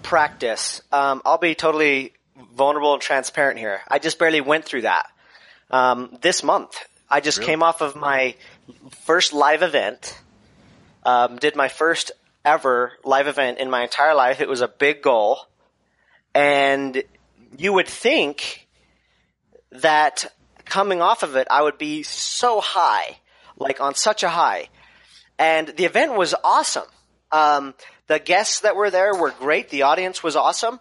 [0.04, 0.82] practice.
[0.92, 2.12] Um, I'll be totally
[2.54, 3.80] vulnerable and transparent here.
[3.88, 5.06] I just barely went through that
[5.70, 6.76] um, this month.
[7.10, 7.46] I just Really?
[7.46, 8.36] came off of my
[9.04, 10.16] first live event.
[11.04, 12.12] Um, did my first
[12.44, 14.40] ever live event in my entire life.
[14.40, 15.38] It was a big goal,
[16.34, 17.02] and
[17.56, 18.66] you would think
[19.70, 20.32] that
[20.64, 23.18] coming off of it, I would be so high,
[23.56, 24.68] like on such a high.
[25.38, 26.86] And the event was awesome.
[27.32, 27.74] Um,
[28.06, 29.70] the guests that were there were great.
[29.70, 30.78] The audience was awesome.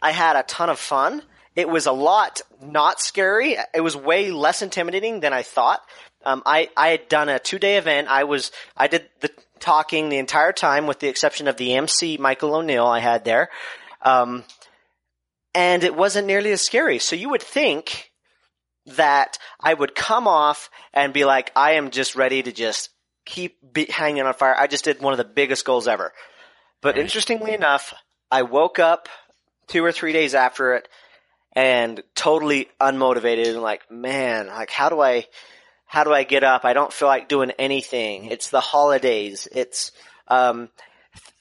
[0.00, 1.22] I had a ton of fun.
[1.56, 3.56] It was a lot not scary.
[3.74, 5.80] It was way less intimidating than I thought.
[6.24, 8.08] Um, I, I had done a two day event.
[8.08, 12.16] I was, I did the talking the entire time with the exception of the MC,
[12.18, 13.50] Michael O'Neill I had there.
[14.02, 14.44] Um,
[15.54, 16.98] and it wasn't nearly as scary.
[16.98, 18.10] So you would think
[18.86, 22.90] that I would come off and be like, I am just ready to just
[23.24, 24.54] keep be- hanging on fire.
[24.56, 26.12] I just did one of the biggest goals ever.
[26.80, 27.94] But interestingly enough,
[28.30, 29.08] I woke up
[29.66, 30.88] two or three days after it
[31.52, 35.26] and totally unmotivated and like, man, like how do I,
[35.84, 36.64] how do I get up?
[36.64, 38.26] I don't feel like doing anything.
[38.26, 39.46] It's the holidays.
[39.52, 39.92] It's,
[40.28, 40.70] um,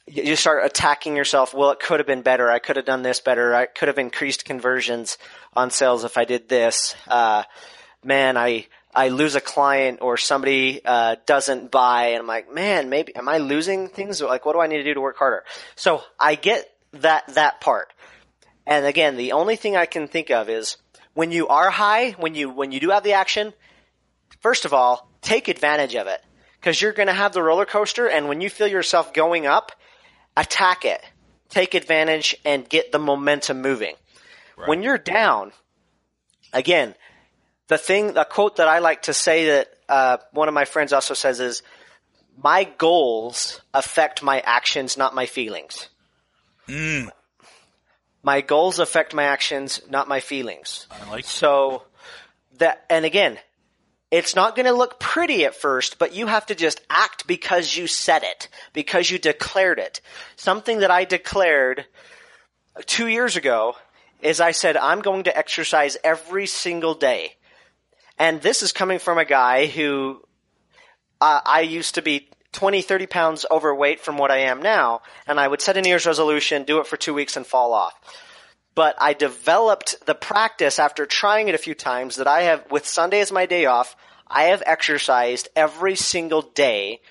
[0.09, 1.53] you start attacking yourself.
[1.53, 2.49] Well, it could have been better.
[2.49, 3.53] I could have done this better.
[3.53, 5.17] I could have increased conversions
[5.53, 6.95] on sales if I did this.
[7.07, 7.43] Uh,
[8.03, 12.89] man, I, I lose a client or somebody, uh, doesn't buy and I'm like, man,
[12.89, 14.21] maybe, am I losing things?
[14.21, 15.43] Like, what do I need to do to work harder?
[15.75, 17.93] So I get that, that part.
[18.65, 20.77] And again, the only thing I can think of is
[21.13, 23.53] when you are high, when you, when you do have the action,
[24.39, 26.21] first of all, take advantage of it.
[26.61, 29.71] Cause you're gonna have the roller coaster and when you feel yourself going up,
[30.41, 31.01] attack it.
[31.49, 33.95] Take advantage and get the momentum moving.
[34.67, 35.51] When you're down,
[36.53, 36.95] again,
[37.67, 40.93] the thing, the quote that I like to say that uh, one of my friends
[40.93, 41.63] also says is,
[42.37, 45.89] "My goals affect my actions, not my feelings."
[48.21, 50.87] My goals affect my actions, not my feelings.
[50.91, 51.83] I like So
[52.57, 53.39] that, and again,
[54.11, 57.77] it's not going to look pretty at first, but you have to just act because
[57.77, 60.01] you said it, because you declared it.
[60.35, 61.85] Something that I declared
[62.85, 63.75] two years ago
[64.21, 67.35] is I said, I'm going to exercise every single day.
[68.17, 70.21] And this is coming from a guy who
[71.21, 75.39] uh, I used to be 20, 30 pounds overweight from what I am now, and
[75.39, 77.93] I would set a New Year's resolution, do it for two weeks, and fall off.
[78.75, 82.87] But I developed the practice after trying it a few times that I have, with
[82.87, 83.95] Sunday as my day off,
[84.27, 87.01] I have exercised every single day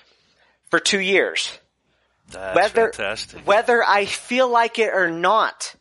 [0.69, 1.59] for two years.
[2.31, 3.45] That's Whether, fantastic.
[3.45, 5.75] whether I feel like it or not.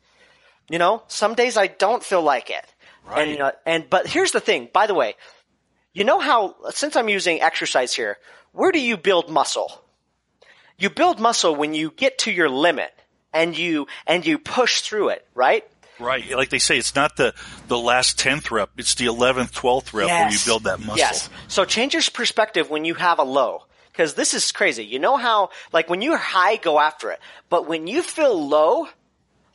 [0.69, 2.64] You know, some days I don't feel like it.
[3.07, 3.23] Right.
[3.23, 5.14] And, you know, and, but here's the thing, by the way,
[5.95, 8.19] you know how, since I'm using exercise here,
[8.53, 9.83] where do you build muscle?
[10.77, 12.93] You build muscle when you get to your limit
[13.33, 15.64] and you, and you push through it, right?
[15.99, 16.31] Right.
[16.31, 17.35] Like they say, it's not the,
[17.67, 20.97] the last 10th rep, it's the 11th, 12th rep where you build that muscle.
[20.97, 21.29] Yes.
[21.49, 23.64] So change your perspective when you have a low.
[23.95, 24.85] Cause this is crazy.
[24.85, 27.19] You know how, like when you're high, go after it.
[27.49, 28.87] But when you feel low,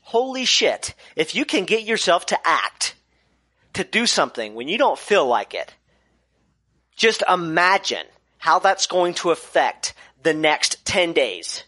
[0.02, 0.94] holy shit.
[1.16, 2.96] If you can get yourself to act,
[3.74, 5.74] to do something when you don't feel like it,
[6.96, 8.06] just imagine
[8.38, 11.64] how that's going to affect the next 10 days.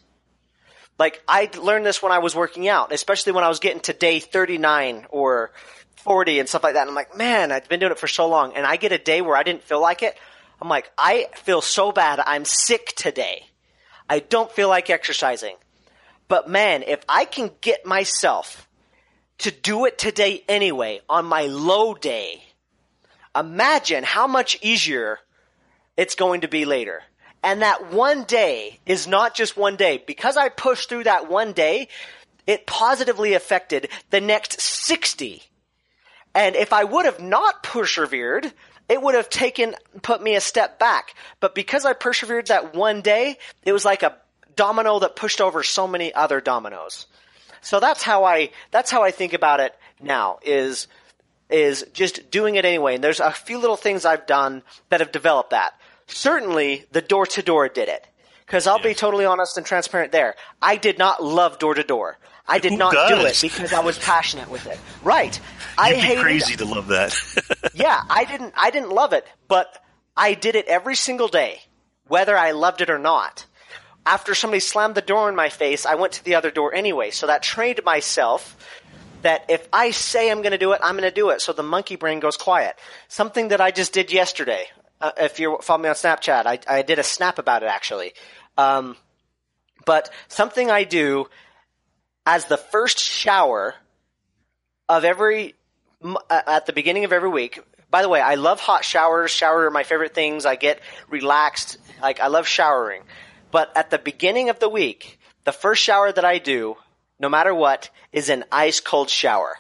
[0.98, 3.94] Like I learned this when I was working out, especially when I was getting to
[3.94, 5.52] day 39 or
[5.98, 6.82] 40 and stuff like that.
[6.82, 8.54] And I'm like, man, I've been doing it for so long.
[8.56, 10.18] And I get a day where I didn't feel like it.
[10.62, 12.22] I'm like, I feel so bad.
[12.26, 13.46] I'm sick today.
[14.10, 15.56] I don't feel like exercising.
[16.28, 18.68] But man, if I can get myself
[19.40, 22.42] to do it today anyway on my low day,
[23.36, 25.20] imagine how much easier
[25.98, 27.04] it's going to be later.
[27.46, 30.04] And that one day is not just one day.
[30.06, 31.90] Because I pushed through that one day,
[32.48, 35.44] it positively affected the next 60.
[36.34, 38.52] And if I would have not persevered,
[38.90, 41.14] it would have taken, put me a step back.
[41.40, 44.18] But because I persevered that one day, it was like a
[44.56, 47.06] domino that pushed over so many other dominoes.
[47.62, 50.88] So that's how I that's how I think about it now is
[51.50, 52.96] is just doing it anyway.
[52.96, 55.74] And there's a few little things I've done that have developed that.
[56.08, 58.06] Certainly the door to door did it.
[58.48, 60.36] Cause I'll be totally honest and transparent there.
[60.62, 62.20] I did not love door to door.
[62.48, 64.80] I did Who not do it because I was passionate with it.
[65.04, 65.40] Right.
[65.80, 67.16] I You'd be hated crazy to love that.
[67.74, 69.84] yeah, I didn't I didn't love it, but
[70.16, 71.60] I did it every single day,
[72.08, 73.46] whether I loved it or not.
[74.06, 77.10] After somebody slammed the door in my face, I went to the other door anyway.
[77.10, 78.56] So that trained myself
[79.24, 81.42] that if I say I'm going to do it, I'm going to do it.
[81.42, 82.76] So the monkey brain goes quiet.
[83.08, 84.68] Something that I just did yesterday.
[85.06, 88.14] Uh, if you follow me on Snapchat, I, I did a snap about it actually.
[88.58, 88.98] Um,
[89.86, 91.28] but something I do
[92.26, 93.76] as the first shower
[94.90, 95.54] of every
[96.04, 97.60] uh, at the beginning of every week.
[97.92, 99.30] By the way, I love hot showers.
[99.30, 100.44] Shower are my favorite things.
[100.44, 101.78] I get relaxed.
[102.02, 103.04] Like I love showering.
[103.52, 106.78] But at the beginning of the week, the first shower that I do,
[107.20, 109.56] no matter what, is an ice cold shower.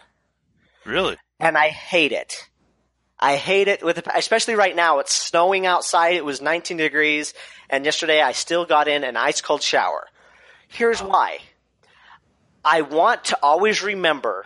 [0.85, 1.17] really?
[1.39, 2.49] And I hate it.
[3.19, 4.99] I hate it with, especially right now.
[4.99, 6.15] It's snowing outside.
[6.15, 7.33] It was 19 degrees.
[7.69, 10.07] And yesterday I still got in an ice cold shower.
[10.67, 11.39] Here's why.
[12.63, 14.45] I want to always remember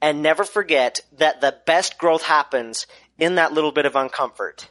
[0.00, 2.86] and never forget that the best growth happens
[3.18, 4.68] in that little bit of uncomfort.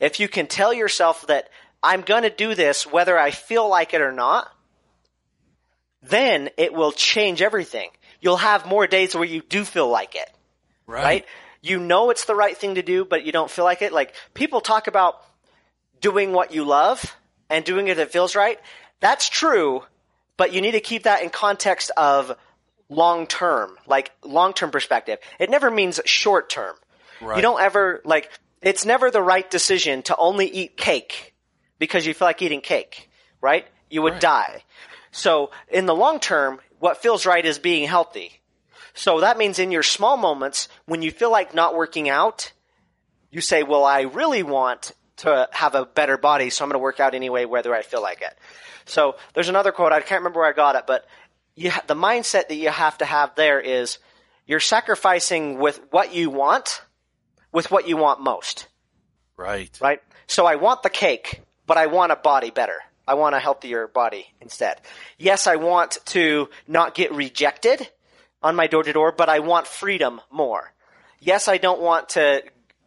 [0.00, 1.48] If you can tell yourself that
[1.82, 4.48] I'm going to do this whether I feel like it or not,
[6.02, 7.90] then it will change everything.
[8.20, 10.28] You'll have more days where you do feel like it
[10.86, 11.24] right?
[11.62, 13.92] You know it's the right thing to do, but you don't feel like it.
[13.92, 15.22] Like people talk about
[16.00, 17.16] doing what you love
[17.48, 18.58] and doing it it feels right.
[19.00, 19.84] That's true,
[20.36, 22.36] but you need to keep that in context of
[22.88, 25.18] long term, like long term perspective.
[25.38, 26.74] It never means short term.
[27.20, 27.36] Right.
[27.36, 31.34] You don't ever like it's never the right decision to only eat cake
[31.78, 33.08] because you feel like eating cake,
[33.40, 33.66] right?
[33.88, 34.20] You would Right.
[34.22, 34.64] die.
[35.12, 38.40] So in the long term, what feels right is being healthy.
[38.94, 42.52] So that means in your small moments, when you feel like not working out,
[43.30, 46.82] you say, well, I really want to have a better body, so I'm going to
[46.82, 48.36] work out anyway, whether I feel like it.
[48.84, 51.06] So there's another quote, I can't remember where I got it, but
[51.54, 53.98] you ha- the mindset that you have to have there is
[54.46, 56.82] you're sacrificing with what you want
[57.52, 58.66] with what you want most,
[59.36, 59.76] Right.
[59.80, 60.00] right?
[60.26, 62.80] So I want the cake, but I want a body better.
[63.06, 64.80] I want a healthier body instead.
[65.18, 67.88] Yes, I want to not get rejected
[68.42, 70.72] on my door to door, but I want freedom more.
[71.20, 72.42] Yes, I don't want to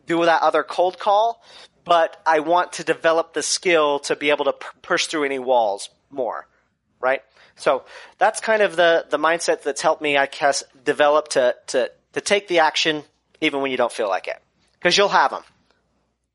[0.06, 1.42] do that other cold call,
[1.84, 5.40] but I want to develop the skill to be able to p- push through any
[5.40, 6.48] walls more,
[7.00, 7.22] right?
[7.56, 7.86] So
[8.18, 12.22] that's kind of the, the mindset that's helped me, I guess, develop to, to, to
[12.22, 13.04] take the action
[13.42, 14.42] even when you don't feel like it.
[14.82, 15.44] Cause you'll have them.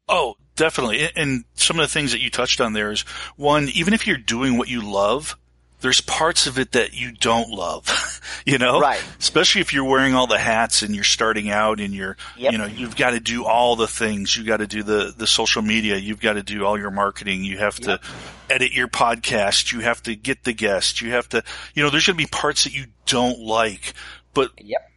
[0.09, 1.01] Oh, definitely.
[1.03, 3.03] And- And some of the things that you touched on there is
[3.37, 5.37] one, even if you're doing what you love,
[5.81, 8.81] there's parts of it that you don't love, you know?
[8.81, 9.03] Right.
[9.19, 12.53] Especially if you're wearing all the hats and you're starting out and you're, Yep.
[12.53, 14.37] you know, you've got to do all the things.
[14.37, 15.97] You've got to do the, the social media.
[15.97, 17.45] You've got to do all your marketing.
[17.45, 18.01] You have to
[18.49, 19.73] edit your podcast.
[19.73, 21.01] You have to get the guests.
[21.01, 21.43] You have to,
[21.75, 23.95] you know, there's going to be parts that you don't like,
[24.35, 24.91] but Yep.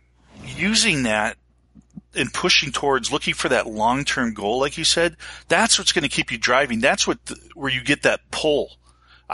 [0.57, 1.37] using that
[2.15, 5.17] and pushing towards looking for that long-term goal, like you said,
[5.47, 6.79] that's what's going to keep you driving.
[6.79, 8.77] That's what, the, where you get that pull.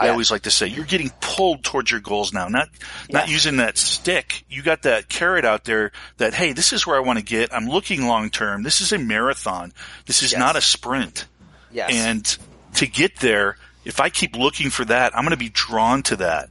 [0.00, 0.12] I Yeah.
[0.12, 2.68] always like to say you're getting pulled towards your goals now, not,
[3.10, 3.32] not Yeah.
[3.34, 4.44] using that stick.
[4.48, 7.52] You got that carrot out there that, hey, this is where I want to get.
[7.54, 8.62] I'm looking long-term.
[8.62, 9.72] This is a marathon.
[10.06, 10.38] This is Yes.
[10.38, 11.26] not a sprint.
[11.70, 11.90] Yes.
[11.92, 12.38] And
[12.76, 16.16] to get there, if I keep looking for that, I'm going to be drawn to
[16.16, 16.48] that.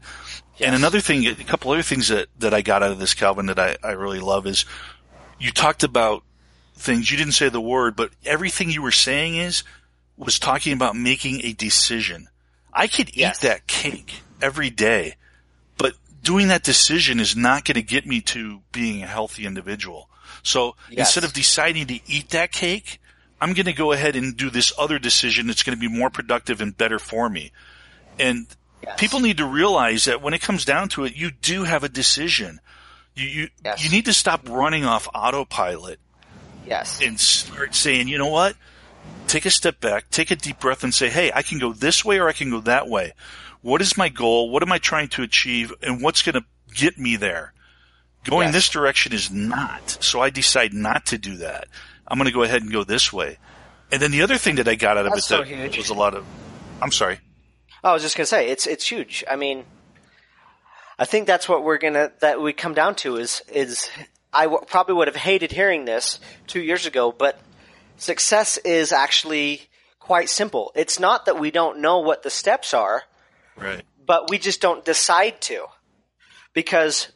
[0.60, 3.48] And another thing, a couple other things that, that I got out of this, Calvin,
[3.48, 4.66] that I, I really love is
[5.40, 6.24] you talked about
[6.76, 9.64] things, you didn't say the word, but everything you were saying is,
[10.18, 12.28] was talking about making a decision.
[12.74, 13.38] I could Yes.
[13.44, 15.16] eat that cake every day,
[15.78, 20.10] but doing that decision is not going to get me to being a healthy individual.
[20.44, 21.08] So Yes.
[21.08, 23.00] instead of deciding to eat that cake,
[23.42, 26.10] I'm going to go ahead and do this other decision that's going to be more
[26.10, 27.52] productive and better for me.
[28.20, 28.48] And
[28.84, 28.96] Yes.
[29.00, 31.90] people need to realize that when it comes down to it, you do have a
[31.90, 32.60] decision.
[33.16, 33.84] You, you, Yes.
[33.84, 36.00] you need to stop running off autopilot
[36.66, 37.00] yes.
[37.02, 38.56] and start saying, you know what?
[39.30, 42.04] Take a step back, take a deep breath and say, hey, I can go this
[42.04, 43.14] way or I can go that way.
[43.62, 44.50] What is my goal?
[44.50, 45.72] What am I trying to achieve?
[45.84, 47.54] And what's going to get me there?
[48.26, 48.54] Going Yes.
[48.56, 49.98] this direction is not.
[50.04, 51.68] So I decide not to do that.
[52.08, 53.38] I'm going to go ahead and go this way.
[53.92, 55.78] And then the other thing that I got out of That's it so that huge.
[55.78, 56.26] was a lot of,
[56.82, 57.20] I'm sorry.
[57.84, 59.24] Oh, I was just gonna say it's it's huge.
[59.32, 59.64] I mean,
[60.98, 63.90] I think that's what we're gonna that we come down to is is
[64.34, 67.40] I w- probably would have hated hearing this two years ago, but
[68.00, 69.62] success is actually
[70.00, 70.72] quite simple.
[70.76, 73.04] It's not that we don't know what the steps are,
[73.56, 73.84] Right.
[74.06, 75.66] but we just don't decide to
[76.54, 77.10] because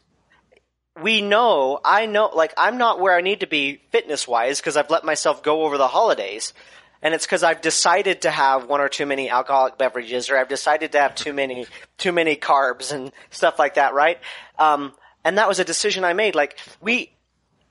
[1.01, 4.77] we know, I know, like I'm not where I need to be fitness wise because
[4.77, 6.53] I've let myself go over the holidays.
[7.01, 10.47] And it's because I've decided to have one or too many alcoholic beverages, or I've
[10.47, 11.65] decided to have too many
[11.97, 14.19] too many carbs and stuff like that, right?
[14.57, 14.93] Um,
[15.25, 16.35] and that was a decision I made.
[16.35, 17.11] Like we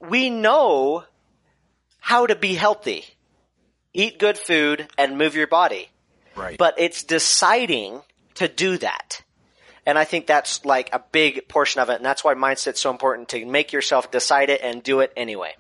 [0.00, 1.04] we know
[2.02, 3.04] how to be healthy,
[3.94, 5.88] eat good food, and move your body.
[6.34, 6.58] Right.
[6.58, 8.02] But it's deciding
[8.34, 9.22] to do that.
[9.86, 11.94] And I think that's like a big portion of it.
[11.96, 15.54] And that's why mindset's so important to make yourself decide it and do it anyway.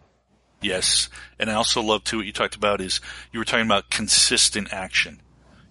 [0.60, 1.08] Yes.
[1.38, 3.00] And I also love too what you talked about is
[3.32, 5.20] you were talking about consistent action.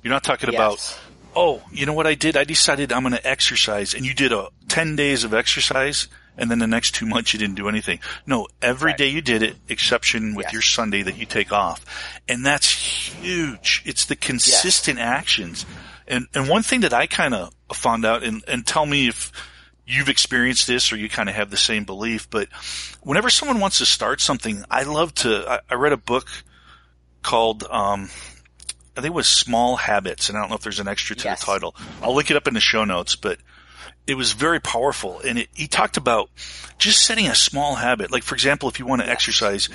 [0.04, 0.58] You're not talking Yes.
[0.58, 1.00] about,
[1.36, 2.38] oh, you know what I did?
[2.38, 6.08] I decided I'm going to exercise and you did a 10 days of exercise
[6.38, 8.00] and then the next two months you didn't do anything.
[8.26, 8.98] No, every Right.
[8.98, 10.54] day you did it, exception with Yes.
[10.54, 11.86] your Sunday that you take off.
[12.28, 13.82] And that's huge.
[13.86, 15.66] It's the consistent actions.
[16.08, 19.32] And, and one thing that I kind of found out and, and tell me if
[19.86, 22.48] you've experienced this or you kind of have the same belief, but
[23.02, 26.28] whenever someone wants to start something, I love to, I, I read a book
[27.24, 28.10] called, um,
[28.98, 31.24] I think it was Small Habits, and I don't know if there's an extra to
[31.30, 31.40] Yes.
[31.40, 31.76] the title.
[32.02, 33.40] I'll link it up in the show notes, but
[34.08, 35.20] it was very powerful.
[35.20, 36.30] And it, he talked about
[36.78, 38.12] just setting a small habit.
[38.12, 39.70] Like, for example, if you want to exercise,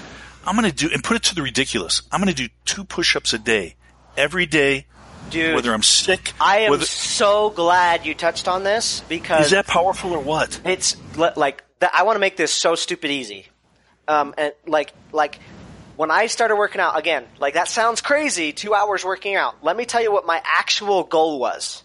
[0.47, 2.03] I'm going to do, and put it to the ridiculous.
[2.13, 3.77] I'm going to do two push-ups a day,
[4.17, 4.87] every day,
[5.31, 6.33] Dude, whether I'm sick.
[6.41, 10.61] I am whether, so glad you touched on this because is that powerful or what?
[10.65, 13.47] it's like I want to make this so stupid easy.
[14.07, 15.41] Um, and like like
[15.97, 18.53] when I started working out again, like that sounds crazy.
[18.53, 19.65] Two hours working out.
[19.65, 21.83] Let me tell you what my actual goal was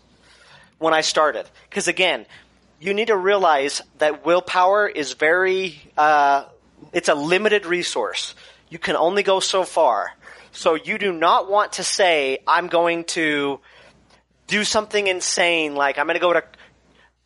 [0.82, 1.46] when I started.
[1.70, 2.26] Because again,
[2.80, 6.46] you need to realize that willpower is very uh,
[6.92, 8.34] it's a limited resource.
[8.70, 10.12] You can only go so far.
[10.52, 13.60] So you do not want to say I'm going to
[14.48, 16.44] do something insane like I'm going to go to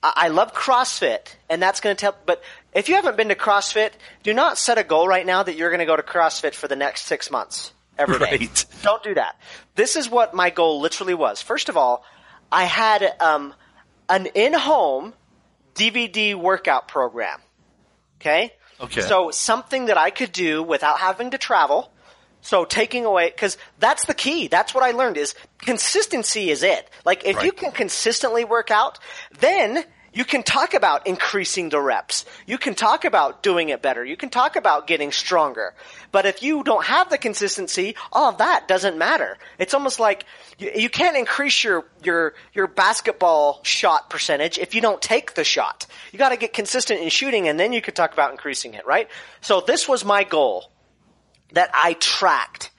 [0.03, 2.16] I I love CrossFit, and that's going to tell.
[2.26, 2.43] But
[2.74, 3.91] if you haven't been to CrossFit,
[4.22, 6.68] do not set a goal right now that you're going to go to CrossFit for
[6.68, 8.38] the next six months every day.
[8.39, 8.66] Right.
[8.84, 9.39] Don't do that.
[9.76, 11.41] This is what my goal literally was.
[11.41, 12.03] First of all,
[12.56, 13.53] I had um,
[14.08, 15.14] an in-home
[15.74, 17.41] DVD workout program.
[18.22, 18.53] Okay.
[18.80, 19.01] Okay.
[19.01, 21.91] So something that I could do without having to travel.
[22.39, 24.47] So taking away, cause that's the key.
[24.47, 26.89] That's what I learned is consistency is it.
[27.03, 28.99] Like if you can consistently work out,
[29.39, 29.84] then
[30.16, 32.24] you can talk about increasing the reps.
[32.47, 34.03] You can talk about doing it better.
[34.03, 35.74] You can talk about getting stronger.
[36.13, 39.38] But if you don't have the consistency, all of that doesn't matter.
[39.59, 40.24] It's almost like
[40.57, 45.43] you, you can't increase your, your, your basketball shot percentage if you don't take the
[45.43, 45.86] shot.
[46.13, 49.09] You gotta get consistent in shooting and then you could talk about increasing it, right?
[49.41, 50.72] So this was my goal
[51.51, 52.72] that I tracked.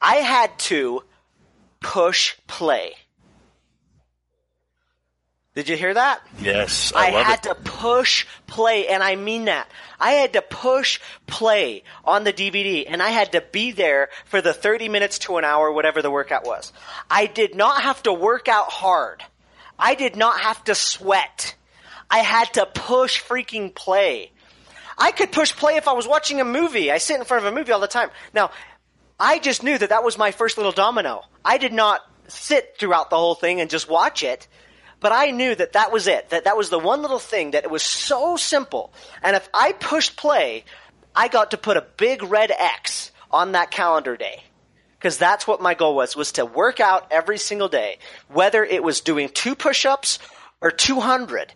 [0.00, 1.02] I had to
[1.80, 2.94] push play.
[5.58, 6.24] Did you hear that?
[6.40, 7.48] Yes, I, I, had it.
[7.48, 9.68] to push play, and I mean that.
[9.98, 14.40] I had to push play on the DVD, and I had to be there for
[14.40, 16.72] the 30 minutes to an hour, whatever the workout was.
[17.10, 19.24] I did not have to work out hard.
[19.76, 21.56] I did not have to sweat.
[22.08, 24.30] I had to push freaking play.
[24.96, 26.92] I could push play if I was watching a movie.
[26.92, 28.10] I sit in front of a movie all the time.
[28.32, 28.52] Now,
[29.18, 31.24] I just knew that that was my first little domino.
[31.44, 34.46] I did not sit throughout the whole thing and just watch it,
[35.00, 36.30] but I knew that that was it.
[36.30, 38.92] That that was the one little thing that it was so simple.
[39.22, 40.64] And if I pushed play,
[41.14, 44.42] I got to put a big red X on that calendar day.
[45.00, 47.98] Cause that's what my goal was, was to work out every single day.
[48.28, 50.18] Whether it was doing two push-ups
[50.60, 51.52] or 200.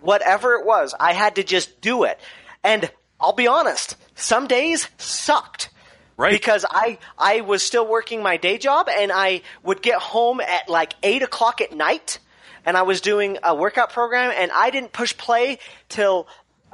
[0.00, 2.20] Whatever it was, I had to just do it.
[2.62, 2.88] And
[3.20, 5.70] I'll be honest, some days sucked.
[6.16, 6.30] Right.
[6.30, 10.68] Because I, I was still working my day job and I would get home at
[10.68, 12.20] like eight o'clock at night
[12.64, 15.58] and I was doing a workout program and I didn't push play
[15.88, 16.26] till,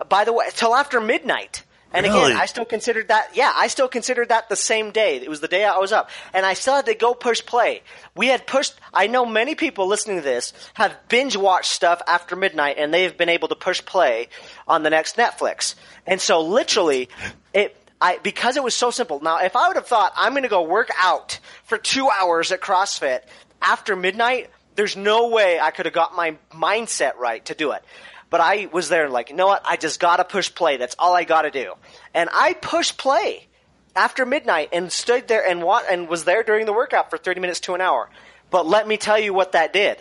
[0.08, 1.64] by the way, till after midnight.
[1.92, 2.30] And Really?
[2.30, 5.16] again, I still considered that, yeah, I still considered that the same day.
[5.16, 6.08] It was the day I was up.
[6.32, 7.82] And I still had to go push play.
[8.14, 12.36] We had pushed, I know many people listening to this have binge watched stuff after
[12.36, 14.28] midnight and they have been able to push play
[14.68, 15.74] on the next Netflix.
[16.06, 17.08] And so literally,
[17.52, 19.18] it, I, because it was so simple.
[19.20, 22.52] Now, if I would have thought I'm going to go work out for two hours
[22.52, 23.22] at CrossFit
[23.60, 24.48] after midnight,
[24.80, 27.84] there's no way I could have got my mindset right to do it.
[28.30, 29.60] But I was there like, you know what?
[29.66, 30.78] I just gotta push play.
[30.78, 31.74] That's all I gotta do.
[32.14, 33.46] And I pushed play
[33.94, 37.42] after midnight and stood there and wa- and was there during the workout for 30
[37.42, 38.08] minutes to an hour.
[38.50, 39.98] But let me tell you what that did.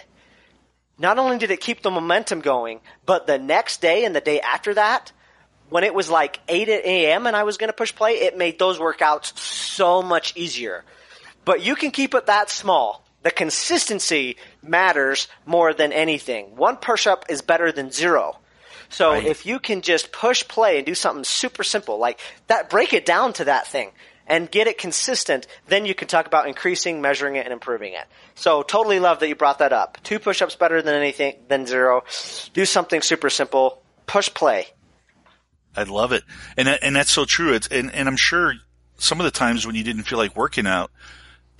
[0.97, 4.39] Not only did it keep the momentum going, but the next day and the day
[4.39, 5.11] after that,
[5.67, 7.27] when it was like 8 a.m.
[7.27, 10.85] and I was going to push play, it made those workouts so much easier.
[11.43, 13.03] But you can keep it that small.
[13.23, 16.55] The consistency matters more than anything.
[16.55, 18.39] One push up is better than zero.
[18.89, 19.25] So Right.
[19.25, 23.05] if you can just push play and do something super simple, like that, break it
[23.05, 23.91] down to that thing
[24.25, 28.05] and get it consistent, then you can talk about increasing, measuring it, and improving it.
[28.35, 29.97] So totally love that you brought that up.
[30.03, 32.03] Two push-ups better than anything, than zero.
[32.53, 33.81] Do something super simple.
[34.07, 34.67] Push play.
[35.75, 36.23] I love it.
[36.57, 37.53] And that, and that's so true.
[37.53, 38.53] It's, and, and I'm sure
[38.97, 40.91] some of the times when you didn't feel like working out,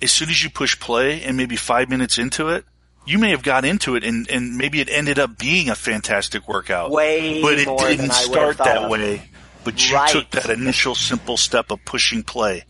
[0.02, 2.64] as soon as you push play and maybe five minutes into it,
[3.06, 6.46] you may have got into it and, and maybe it ended up being a fantastic
[6.48, 6.90] workout.
[6.90, 9.22] Way but it didn't start that way.
[9.64, 10.08] But you Right.
[10.10, 12.64] took that initial simple step of pushing play.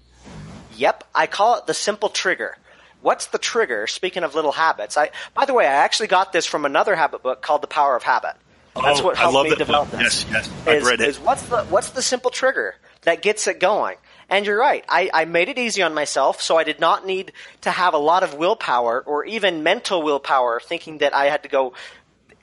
[0.76, 2.56] Yep, I call it the simple trigger.
[3.02, 3.86] What's the trigger?
[3.86, 7.22] Speaking of little habits, I by the way, I actually got this from another habit
[7.22, 8.34] book called The Power of Habit.
[8.74, 10.00] That's Oh, what helped me that develop book.
[10.00, 10.24] this.
[10.30, 11.08] Yes, yes, I've read it.
[11.08, 13.96] is what's the what's the simple trigger that gets it going?
[14.30, 14.84] And you're right.
[14.88, 17.98] I, I made it easy on myself, so I did not need to have a
[17.98, 21.74] lot of willpower or even mental willpower, thinking that I had to go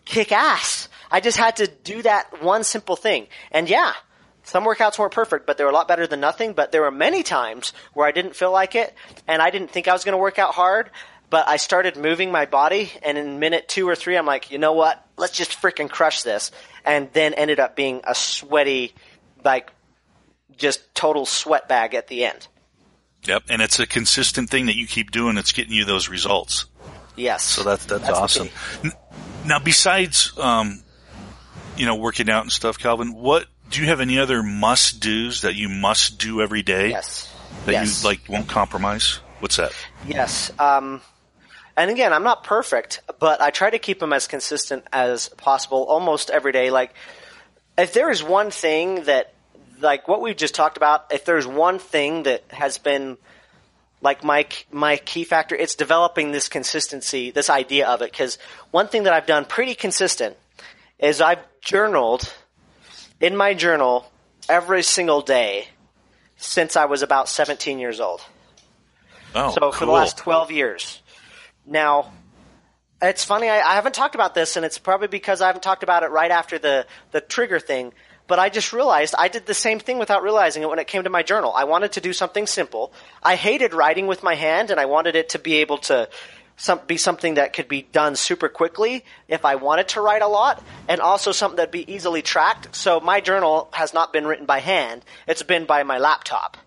[0.03, 0.89] kick ass.
[1.09, 3.27] I just had to do that one simple thing.
[3.51, 3.93] And yeah,
[4.43, 6.53] some workouts weren't perfect, but they were a lot better than nothing.
[6.53, 8.93] But there were many times where I didn't feel like it,
[9.25, 10.89] and I didn't think I was going to work out hard.
[11.29, 14.57] But I started moving my body, and in minute two or three, I'm like, you
[14.57, 15.05] know what?
[15.17, 16.51] Let's just freaking crush this.
[16.85, 18.93] And then ended up being a sweaty,
[19.43, 19.71] like,
[20.57, 22.47] just total sweat bag at the end.
[23.25, 23.43] Yep.
[23.49, 26.65] And it's a consistent thing that you keep doing that's getting you those results.
[27.15, 27.43] Yes.
[27.43, 28.49] So that's that's, That's awesome.
[29.45, 30.83] Now, besides um,
[31.75, 35.41] you know working out and stuff, Calvin, what do you have any other must dos
[35.41, 37.33] that you must do every day Yes.
[37.65, 38.03] that yes.
[38.03, 39.19] you like won't compromise?
[39.39, 39.73] What's that?
[40.07, 40.51] Yes.
[40.59, 41.01] Um,
[41.75, 45.83] and again, I'm not perfect, but I try to keep them as consistent as possible
[45.83, 46.71] almost every day.
[46.71, 46.93] Like,
[47.77, 49.33] if there is one thing that,
[49.79, 53.17] like what we've just talked about, if there's one thing that has been
[54.01, 58.11] like my my key factor, it's developing this consistency, this idea of it.
[58.11, 58.37] Because
[58.71, 60.37] one thing that I've done pretty consistent
[60.99, 62.33] is I've journaled
[63.19, 64.11] in my journal
[64.49, 65.67] every single day
[66.37, 68.21] since I was about 17 years old.
[69.35, 71.01] Oh, So for the last 12 years.
[71.65, 72.11] Now,
[73.01, 75.83] it's funny, I, I haven't talked about this, and it's probably because I haven't talked
[75.83, 77.93] about it right after the, the trigger thing,
[78.27, 81.03] but I just realized I did the same thing without realizing it when it came
[81.03, 81.53] to my journal.
[81.55, 82.91] I wanted to do something simple.
[83.23, 86.09] I hated writing with my hand, and I wanted it to be able to
[86.57, 90.27] some, be something that could be done super quickly if I wanted to write a
[90.27, 92.75] lot, and also something that'd be easily tracked.
[92.75, 96.57] So my journal has not been written by hand, it's been by my laptop.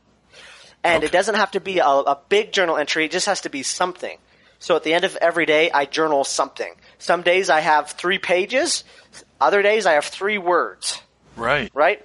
[0.83, 3.51] And it doesn't have to be a, a big journal entry, it just has to
[3.51, 4.17] be something.
[4.61, 6.75] So at the end of every day, I journal something.
[6.99, 8.85] Some days I have three pages,
[9.41, 11.01] other days I have three words,
[11.41, 11.71] right.
[11.75, 12.05] right?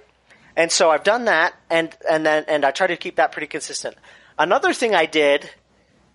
[0.56, 3.46] And so I've done that, and, and then, and I try to keep that pretty
[3.46, 3.96] consistent.
[4.38, 5.48] Another thing I did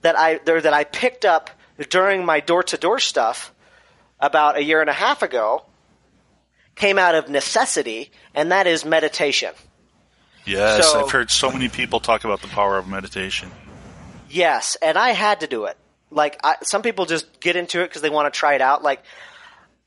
[0.02, 1.50] that I, there, that I picked up
[1.90, 3.54] during my door to door stuff
[4.20, 5.64] about a year and a half ago
[6.76, 9.54] came out of necessity, and that is meditation.
[10.46, 13.52] Yes, So- I've heard so many people talk about the power of meditation.
[14.30, 15.78] Yes, and I had to do it.
[16.10, 18.82] Like I, some people just get into it because they want to try it out.
[18.84, 19.04] Like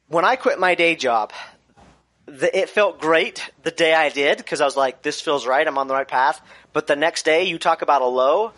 [0.09, 1.33] when I quit my day job,
[2.27, 5.67] the, it felt great the day I did because I was like, "This feels right.
[5.67, 6.41] I'm on the right path."
[6.73, 8.53] But the next day, you talk about a low,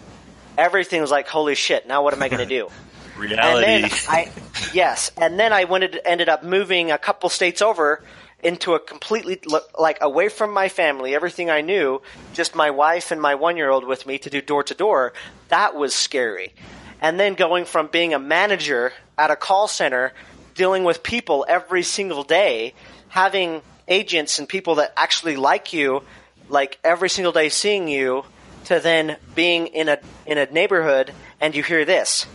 [0.57, 1.87] everything was like, "Holy shit!
[1.87, 2.69] Now what am I going to do?"
[3.17, 3.67] Reality.
[3.67, 4.31] And then I,
[4.75, 8.03] yes, and then I went, ended up moving a couple states over
[8.43, 9.41] into a completely
[9.79, 12.03] like away from my family, everything I knew,
[12.35, 15.13] just my wife and my one year old with me to do door to door.
[15.49, 16.55] That was scary.
[17.01, 20.13] And then going from being a manager at a call center,
[20.55, 22.75] dealing with people every single day,
[23.17, 26.03] having agents and people that actually like you,
[26.51, 28.25] like every single day seeing you,
[28.65, 32.27] to then being in a in a neighborhood and you hear this.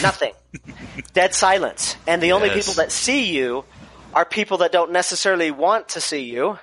[0.00, 0.32] Nothing.
[1.14, 1.96] Dead silence.
[2.06, 2.58] And the only Yes.
[2.58, 3.64] people that see you
[4.14, 6.58] are people that don't necessarily want to see you.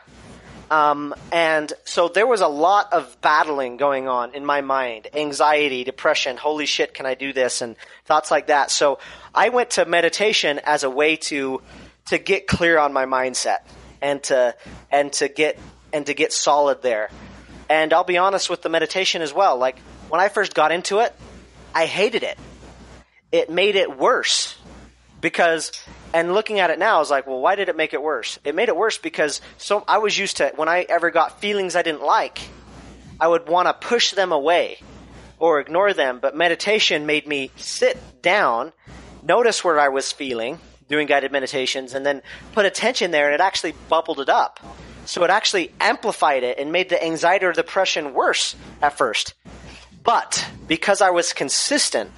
[0.72, 5.84] Um, and so there was a lot of battling going on in my mind anxiety,
[5.84, 7.62] depression, holy shit, can I do this?
[7.62, 7.76] And
[8.06, 8.72] thoughts like that.
[8.72, 8.98] So
[9.34, 11.62] I went to meditation as a way to,
[12.08, 13.60] to get clear on my mindset
[14.02, 14.56] and to,
[14.92, 15.60] and to get,
[15.92, 17.10] and to get solid there.
[17.70, 19.58] And I'll be honest with the meditation as well.
[19.58, 19.80] Like
[20.10, 21.16] when I first got into it,
[21.74, 22.38] I hated it.
[23.32, 24.56] It made it worse
[25.20, 25.72] because
[26.14, 28.40] and looking at it now I was like, well, why did it make it worse?
[28.46, 31.76] It made it worse because so I was used to when I ever got feelings
[31.76, 32.40] I didn't like,
[33.20, 34.78] I would want to push them away
[35.40, 38.72] or ignore them, but meditation made me sit down,
[39.24, 42.22] notice where I was feeling, doing guided meditations and then
[42.54, 44.60] put attention there and it actually bubbled it up.
[45.06, 49.34] So it actually amplified it and made the anxiety or depression worse at first.
[50.04, 52.12] But because I was consistent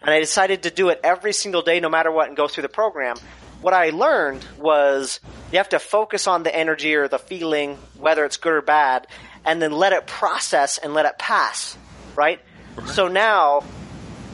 [0.00, 2.62] and I decided to do it every single day, no matter what, and go through
[2.62, 3.16] the program.
[3.60, 5.18] What I learned was
[5.50, 9.08] you have to focus on the energy or the feeling, whether it's good or bad,
[9.44, 11.76] and then let it process and let it pass,
[12.14, 12.40] right?
[12.86, 13.64] So now,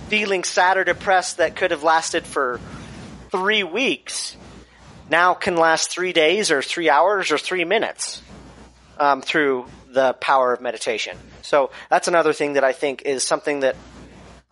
[0.09, 2.61] feeling sad or depressed that could have lasted for
[3.35, 4.37] three weeks
[5.11, 8.23] now can last three days or three hours or three minutes
[8.97, 11.19] um, through the power of meditation.
[11.43, 13.75] So that's another thing that I think is something that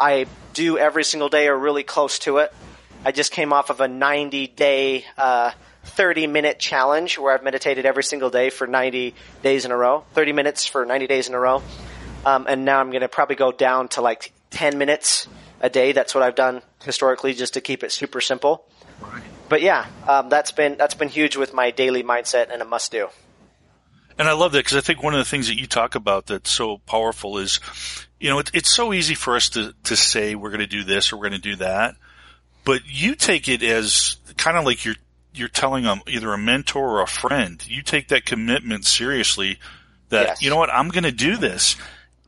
[0.00, 2.52] I do every single day or really close to it.
[3.04, 5.52] I just came off of a 90 day, uh,
[5.84, 9.14] 30 minute challenge where I've meditated every single day for 90
[9.44, 11.62] days in a row, 30 minutes for 90 days in a row.
[12.26, 15.28] Um, and now I'm going to probably go down to like 10 minutes
[15.60, 15.92] a day.
[15.92, 18.66] That's what I've done historically just to keep it super simple.
[19.48, 22.92] But yeah, um, that's been, that's been huge with my daily mindset and a must
[22.92, 23.08] do.
[24.18, 26.26] And I love that because I think one of the things that you talk about
[26.26, 27.60] that's so powerful is,
[28.20, 30.84] you know, it, it's so easy for us to, to say we're going to do
[30.84, 31.94] this or we're going to do that,
[32.64, 34.96] but you take it as kind of like you're,
[35.34, 37.66] you're telling them either a mentor or a friend.
[37.66, 39.58] You take that commitment seriously
[40.10, 40.42] that, Yes.
[40.42, 41.76] you know what, I'm going to do this.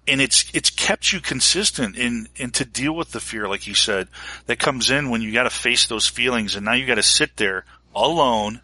[0.06, 3.74] And it's, it's kept you consistent in, and to deal with the fear, like you
[3.74, 4.08] said,
[4.46, 7.02] that comes in when you got to face those feelings and now you got to
[7.02, 8.60] sit there alone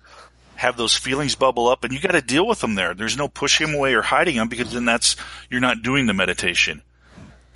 [0.57, 2.93] have those feelings bubble up and you got to deal with them there.
[2.93, 5.17] There's no pushing them away or hiding them because then that's,
[5.49, 6.83] you're not doing the meditation.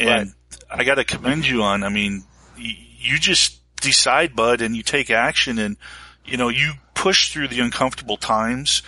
[0.01, 0.32] And
[0.70, 0.80] Right.
[0.80, 2.24] I got to commend you on, I mean,
[2.57, 5.76] y- you just decide, bud, and you take action and,
[6.24, 8.82] you know, you push through the uncomfortable times,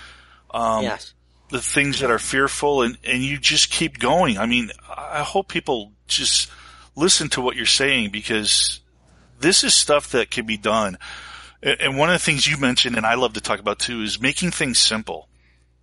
[0.51, 1.13] um, yes.
[1.51, 4.39] The things that are fearful and, and you just keep going.
[4.39, 6.51] I mean, I hope people just
[6.97, 8.81] listen to what you're saying because
[9.39, 10.99] this is stuff that can be done.
[11.63, 14.21] And one of the things you mentioned, and I love to talk about too, is
[14.21, 15.29] making things simple.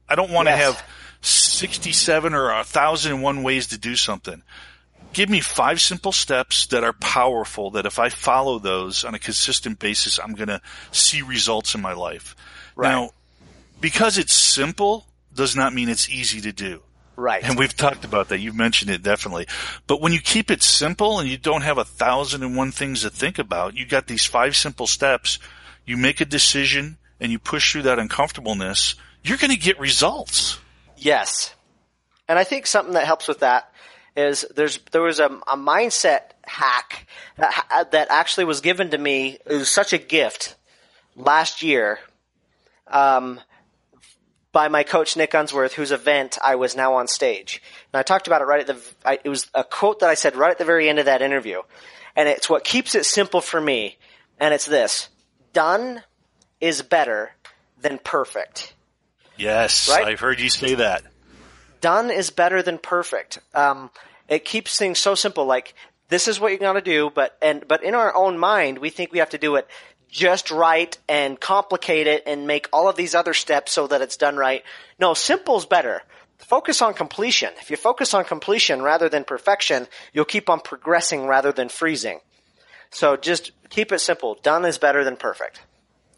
[0.08, 0.76] I don't want to Yes.
[0.76, 0.84] have
[1.22, 4.44] 67 or 1001 ways to do something.
[5.14, 9.20] Give me five simple steps that are powerful that if I follow those on a
[9.20, 10.62] consistent basis, I'm going to
[10.92, 12.36] see results in my life.
[12.76, 12.90] Right.
[12.90, 13.12] Now,
[13.80, 15.06] because it's simple
[15.36, 16.82] does not mean it's easy to do.
[17.16, 17.44] Right.
[17.44, 18.40] And we've talked about that.
[18.40, 19.48] You've mentioned it definitely.
[19.86, 23.02] But when you keep it simple and you don't have a thousand and one things
[23.02, 25.38] to think about, you got these five simple steps.
[25.86, 28.96] You make a decision and you push through that uncomfortableness.
[29.24, 30.60] You're going to get results.
[30.98, 31.54] Yes.
[32.28, 33.72] And I think something that helps with that
[34.16, 37.08] is there's there was a, a mindset hack
[37.38, 39.38] that, that actually was given to me.
[39.46, 40.56] It was such a gift
[41.16, 42.00] last year
[42.88, 43.40] um,
[44.54, 47.62] by my coach Nick Unsworth, whose event I was now on stage.
[47.92, 48.82] And I talked about it right at the.
[49.04, 51.22] I, it was a quote that I said right at the very end of that
[51.22, 51.62] interview,
[52.16, 53.98] and it's what keeps it simple for me.
[54.40, 55.10] And it's this:
[55.52, 56.04] done
[56.62, 57.34] is better
[57.82, 58.74] than perfect.
[59.36, 59.90] Yes.
[59.90, 60.06] Right?
[60.06, 61.04] I've heard you say that.
[61.82, 63.40] done is better than perfect.
[63.54, 63.90] Um,
[64.30, 65.46] it keeps things so simple.
[65.46, 65.74] Like
[66.10, 68.90] this is what you're going to do, but and but in our own mind, we
[68.92, 69.68] think we have to do it
[70.14, 74.16] just right and complicate it and make all of these other steps so that it's
[74.16, 74.64] done right.
[75.00, 76.04] No, simple's better.
[76.38, 77.52] Focus on completion.
[77.60, 82.20] If you focus on completion rather than perfection, you'll keep on progressing rather than freezing.
[82.92, 84.38] So just keep it simple.
[84.44, 85.60] Done is better than perfect.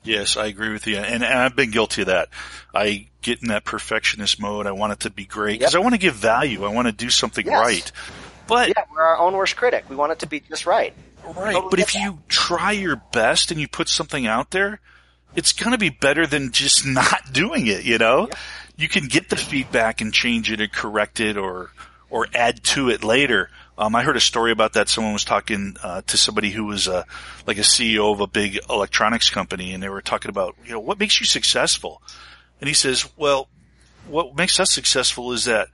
[0.04, 0.98] Yes, I agree with you.
[0.98, 2.28] And, and I've been guilty of that.
[2.74, 4.68] I get in that perfectionist mode.
[4.68, 5.80] I want it to be great because Yep.
[5.80, 6.66] I want to give value.
[6.66, 7.60] I want to do something Yes.
[7.60, 7.92] right.
[8.48, 9.86] But Yeah, we're our own worst critic.
[9.90, 10.94] We want it to be just right.
[11.34, 11.62] Right.
[11.70, 14.80] But if you try your best and you put something out there,
[15.36, 18.30] it's going to be better than just not doing it, you know?
[18.78, 21.72] You can get the feedback and change it and correct it or,
[22.10, 23.50] or add to it later.
[23.78, 24.90] Um, I heard a story about that.
[24.90, 27.04] Someone was talking, uh, to somebody who was, uh,
[27.46, 30.80] like a CEO of a big electronics company and they were talking about, you know,
[30.80, 32.02] what makes you successful?
[32.60, 33.50] And he says, well,
[34.08, 35.68] what makes us successful is that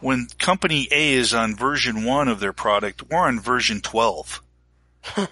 [0.00, 4.42] when company A is on version one of their product, we're on version 12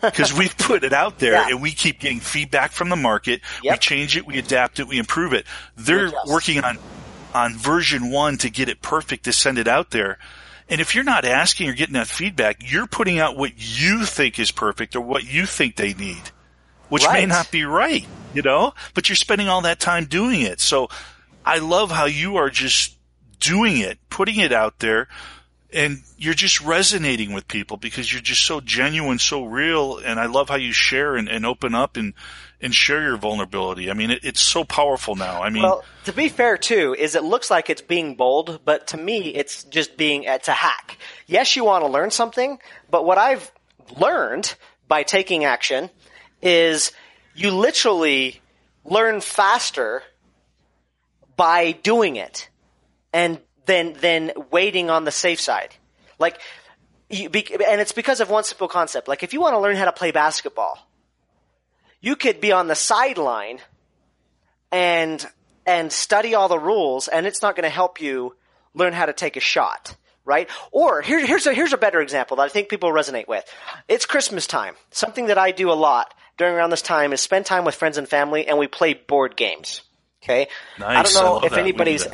[0.01, 1.49] because we've put it out there Yeah.
[1.49, 3.41] and we keep getting feedback from the market.
[3.63, 5.47] We change it, we adapt it, we improve it.
[5.77, 6.79] They're working on,
[7.35, 10.19] on version one to get it perfect to send it out there.
[10.69, 14.39] And if you're not asking or getting that feedback, you're putting out what you think
[14.39, 16.21] is perfect or what you think they need,
[16.89, 18.05] which may not be right,
[18.35, 20.61] you know, but you're spending all that time doing it.
[20.61, 20.89] So
[21.45, 22.97] I love how you are just
[23.39, 25.07] doing it, putting it out there,
[25.77, 29.99] and you're just resonating with people because you're just so genuine, so real.
[29.99, 32.15] And I love how you share and, and open up and,
[32.63, 33.91] and share your vulnerability.
[33.91, 35.43] I mean, it, it's so powerful now.
[35.43, 38.87] I mean, Well, to be fair too, is it looks like it's being bold, but
[38.89, 40.97] to me, it's just being it's a hack.
[41.27, 42.59] Yes, you want to learn something,
[42.91, 43.53] but what I've
[44.01, 44.55] learned
[44.89, 45.91] by taking action
[46.41, 46.91] is
[47.35, 48.41] you literally
[48.87, 50.03] learn faster
[51.37, 52.49] by doing it,
[53.13, 55.75] and then then waiting on the safe side.
[56.19, 56.41] Like
[57.09, 59.09] you, and it's because of one simple concept.
[59.09, 60.79] Like if you want to learn how to play basketball,
[62.01, 63.59] you could be on the sideline
[64.73, 65.25] and
[65.67, 68.37] and study all the rules, and it's not going to help you
[68.75, 70.49] learn how to take a shot, right?
[70.71, 73.45] Or here, here's a here's a better example that I think people resonate with.
[73.89, 74.75] It's Christmas time.
[74.91, 77.99] Something that I do a lot during around this time is spend time with friends
[77.99, 79.83] and family, and we play board games.
[80.23, 80.49] Okay,
[80.79, 80.97] nice.
[80.97, 82.07] I don't know I if anybody's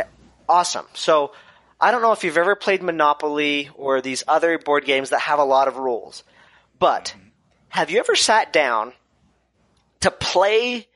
[0.53, 0.87] awesome.
[0.93, 1.33] So
[1.81, 5.39] I don't know if you've ever played Monopoly or these other board games that have
[5.39, 6.23] a lot of rules,
[6.79, 7.15] but
[7.71, 8.93] have you ever sat down
[10.01, 10.87] to play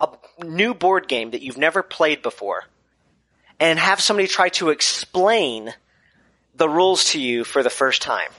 [0.00, 0.08] a
[0.42, 2.64] new board game that you've never played before
[3.60, 5.74] and have somebody try to explain
[6.54, 8.30] the rules to you for the first time?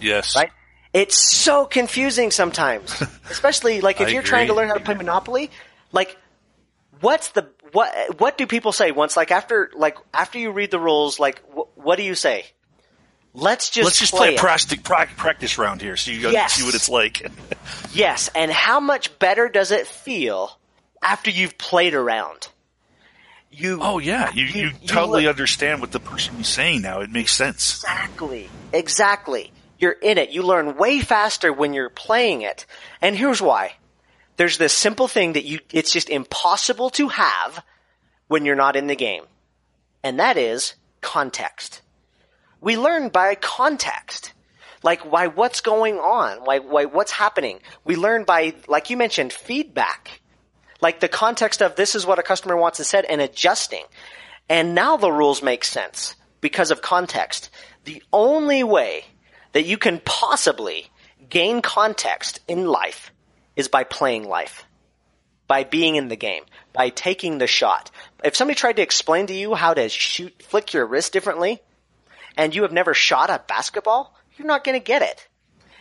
[0.00, 0.34] Yes.
[0.34, 0.50] Right?
[0.92, 4.94] It's so confusing sometimes, especially like if I you're trying to learn how to play
[4.94, 5.50] Monopoly,
[5.92, 6.16] like
[7.00, 10.78] what's the what what do people say once like after like after you read the
[10.78, 12.44] rules like wh- what do you say
[13.34, 14.78] let's just Let's just play, play a practice,
[15.16, 16.54] practice round here so you Yes.
[16.54, 17.30] see what it's like.
[17.92, 20.58] yes and how much better does it feel
[21.02, 22.48] after you've played around
[23.50, 26.82] you Oh yeah, you, you, You- you totally look- understand what the person is saying
[26.82, 27.00] now.
[27.00, 27.74] It makes sense.
[27.84, 32.64] exactly exactly you're in it you learn way faster when you're playing it
[33.02, 33.74] and here's why
[34.36, 37.64] there's this simple thing that you it's just impossible to have
[38.28, 39.24] when you're not in the game.
[40.02, 41.82] And that is context.
[42.60, 44.32] We learn by context.
[44.82, 46.38] Like why what's going on?
[46.44, 47.60] Why, why what's happening?
[47.84, 50.20] We learn by like you mentioned feedback.
[50.80, 53.84] Like the context of this is what a customer wants and said and adjusting.
[54.48, 57.50] And now the rules make sense because of context.
[57.84, 59.06] The only way
[59.52, 60.90] that you can possibly
[61.30, 63.10] gain context in life
[63.56, 64.66] is by playing life
[65.46, 67.90] by being in the game, by taking the shot.
[68.24, 71.60] If somebody tried to explain to you how to shoot, flick your wrist differently,
[72.36, 75.28] and you have never shot a basketball, you're not going to get it.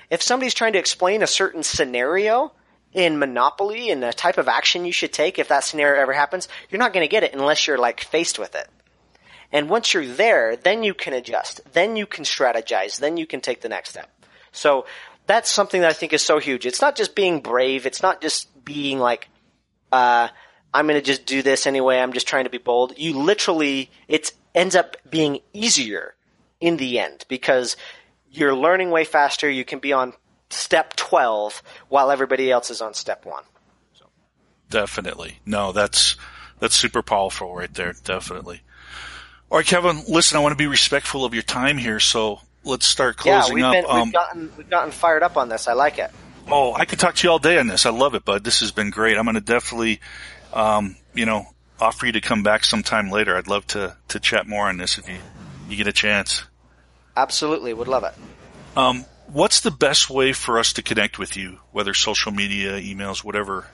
[0.09, 2.53] If somebody's trying to explain a certain scenario
[2.93, 6.47] in Monopoly and the type of action you should take if that scenario ever happens,
[6.69, 8.69] you're not going to get it unless you're like faced with it.
[9.51, 13.41] And once you're there, then you can adjust, then you can strategize, then you can
[13.41, 14.09] take the next step.
[14.51, 14.85] So
[15.27, 16.65] that's something that I think is so huge.
[16.65, 17.85] It's not just being brave.
[17.85, 19.27] It's not just being like,
[19.91, 20.29] uh,
[20.73, 21.99] I'm going to just do this anyway.
[21.99, 22.97] I'm just trying to be bold.
[22.97, 26.15] You literally, it ends up being easier
[26.59, 27.77] in the end because
[28.31, 29.49] you're learning way faster.
[29.49, 30.13] You can be on
[30.49, 33.43] step 12 while everybody else is on step one.
[34.69, 35.39] Definitely.
[35.45, 36.15] No, that's
[36.59, 37.93] that's super powerful right there.
[38.03, 38.61] Definitely.
[39.49, 40.03] All right, Kevin.
[40.07, 43.55] Listen, I want to be respectful of your time here, so let's start Yeah, closing
[43.55, 43.73] we've, up.
[43.73, 45.67] been, Um, we've gotten we've gotten fired up on this.
[45.67, 46.11] I like it.
[46.51, 47.85] oh, I could talk to you all day on this.
[47.85, 48.43] I love it, bud.
[48.43, 49.17] This has been great.
[49.17, 49.99] I'm going to definitely,
[50.53, 51.45] um, you know,
[51.79, 53.35] offer you to come back sometime later.
[53.37, 55.17] I'd love to to chat more on this if you
[55.69, 56.43] you get a chance.
[57.17, 58.13] Absolutely, would love it.
[58.77, 63.23] Um, what's the best way for us to connect with you, whether social media, emails,
[63.23, 63.65] whatever?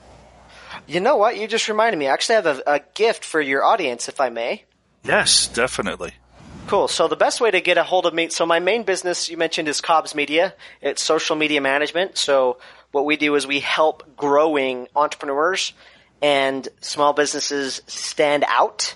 [0.86, 1.36] You know what?
[1.36, 2.08] You just reminded me.
[2.08, 4.64] I actually have a, a gift for your audience, if I may.
[5.04, 6.14] Yes, definitely.
[6.66, 6.88] Cool.
[6.88, 9.36] So the best way to get a hold of me, so my main business you
[9.36, 10.54] mentioned is Cobb's Media.
[10.80, 12.16] It's social media management.
[12.16, 12.58] So
[12.92, 15.74] what we do is we help growing entrepreneurs
[16.22, 18.94] and small businesses stand out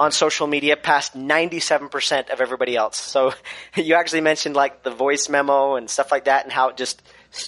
[0.00, 2.96] on social media past 97% of everybody else.
[2.96, 3.32] So
[3.76, 7.02] you actually mentioned like the voice memo and stuff like that and how it just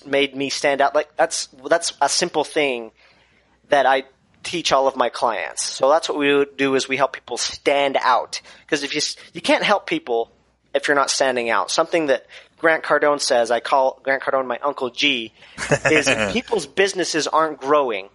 [0.07, 0.95] made me stand out.
[0.95, 2.93] Like that's, that's a simple thing
[3.69, 4.05] that I
[4.47, 5.63] teach all of my clients.
[5.65, 8.41] So that's what we do is we help people stand out.
[8.65, 9.01] Because if you
[9.35, 10.31] you can't help people
[10.77, 11.71] if you're not standing out.
[11.71, 12.27] Something that
[12.59, 15.33] Grant Cardone says, I call Grant Cardone my Uncle G,
[15.91, 18.09] is if people's businesses aren't growing,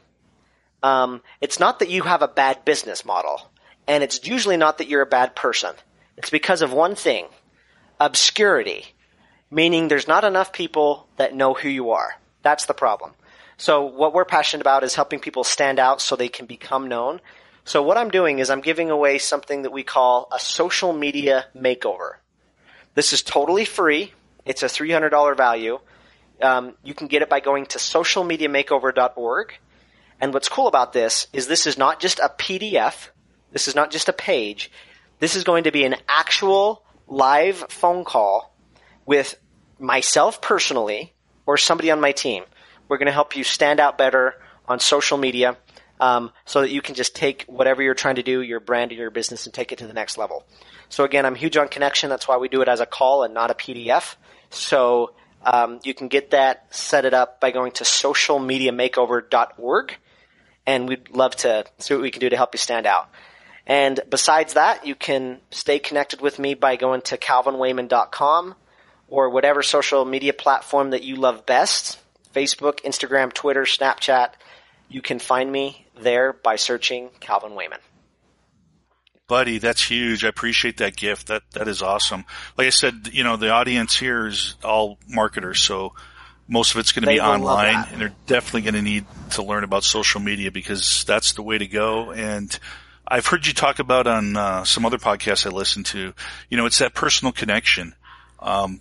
[0.83, 3.51] um, it's not that you have a bad business model,
[3.87, 5.73] and it's usually not that you're a bad person.
[6.17, 7.25] It's because of one thing:
[7.99, 8.85] obscurity,
[9.49, 12.15] meaning there's not enough people that know who you are.
[12.41, 13.11] That's the problem.
[13.61, 17.21] So what we're passionate about is helping people stand out so they can become known.
[17.63, 21.45] So what I'm doing is I'm giving away something that we call a social media
[21.55, 22.13] makeover.
[22.95, 24.13] This is totally free.
[24.45, 25.79] It's a $300 value.
[26.41, 29.53] Um, you can get it by going to socialmediamakeover.org.
[30.19, 33.09] And what's cool about this is this is not just a PDF.
[33.51, 34.71] This is not just a page.
[35.19, 38.55] This is going to be an actual live phone call
[39.05, 39.39] with
[39.77, 41.13] myself personally
[41.45, 42.43] or somebody on my team.
[42.91, 44.35] We're going to help you stand out better
[44.67, 45.55] on social media
[46.01, 48.95] um, so that you can just take whatever you're trying to do, your brand or
[48.95, 50.45] your business, and take it to the next level.
[50.89, 52.09] So again, I'm huge on connection.
[52.09, 54.17] That's why we do it as a call and not a PDF.
[54.49, 55.13] So
[55.45, 59.97] um, you can get that, set it up by going to socialmediamakeover.org,
[60.67, 63.09] and we'd love to see what we can do to help you stand out.
[63.65, 68.55] And besides that, you can stay connected with me by going to calvinwayman.com
[69.07, 71.97] or whatever social media platform that you love best.
[72.33, 74.31] Facebook, Instagram, Twitter, Snapchat.
[74.89, 77.79] You can find me there by searching Calvin Wayman.
[79.27, 80.25] Buddy, that's huge.
[80.25, 81.27] I appreciate that gift.
[81.27, 82.25] That that is awesome.
[82.57, 85.93] Like I said, you know, the audience here is all marketers, so
[86.49, 89.43] most of it's going to They be online, and they're definitely going to need to
[89.43, 92.11] learn about social media because that's the way to go.
[92.11, 92.57] And
[93.07, 96.13] I've heard you talk about on uh, some other podcasts I listen to.
[96.49, 97.95] You know, it's that personal connection.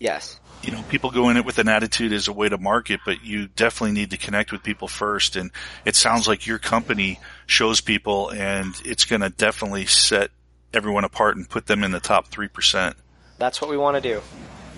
[0.01, 0.40] Yes.
[0.63, 3.25] You know, people go in it with an attitude as a way to market, but
[3.25, 5.37] you definitely need to connect with people first.
[5.37, 5.51] And
[5.85, 10.31] it sounds like your company shows people and it's going to definitely set
[10.75, 12.95] everyone apart and put them in the top 3%.
[13.39, 14.21] That's what we want to do.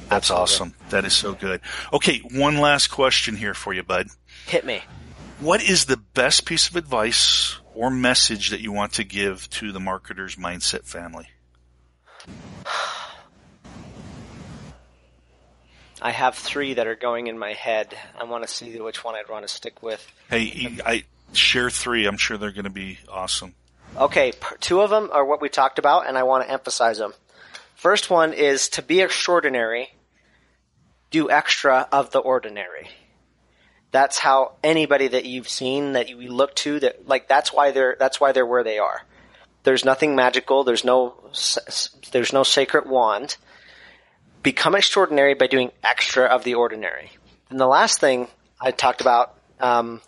[0.08, 0.42] That's Absolutely.
[0.42, 0.74] awesome.
[0.90, 1.60] That is so good.
[1.92, 2.18] Okay.
[2.32, 4.08] One last question here for you, bud.
[4.46, 4.82] Hit me.
[5.40, 9.72] What is the best piece of advice or message that you want to give to
[9.72, 11.28] the marketer's mindset family?
[16.02, 17.96] I have three that are going in my head.
[18.20, 20.04] I want to see which one I'd want to stick with.
[20.28, 22.06] Hey, I share three.
[22.06, 23.54] I'm sure they're going to be awesome.
[23.96, 27.12] Okay, two of them are what we talked about, and I want to emphasize them.
[27.76, 29.94] First one is to be extraordinary,
[31.10, 32.88] do extra of the ordinary.
[33.92, 37.96] That's how anybody that you've seen that you look to that like that's why they're
[37.98, 39.02] that's why they're where they are.
[39.64, 40.64] There's nothing magical.
[40.64, 41.14] There's no
[42.10, 43.36] there's no sacred wand.
[44.42, 47.10] Become extraordinary by doing extra of the ordinary.
[47.50, 48.28] And the last thing
[48.60, 50.00] I talked about um,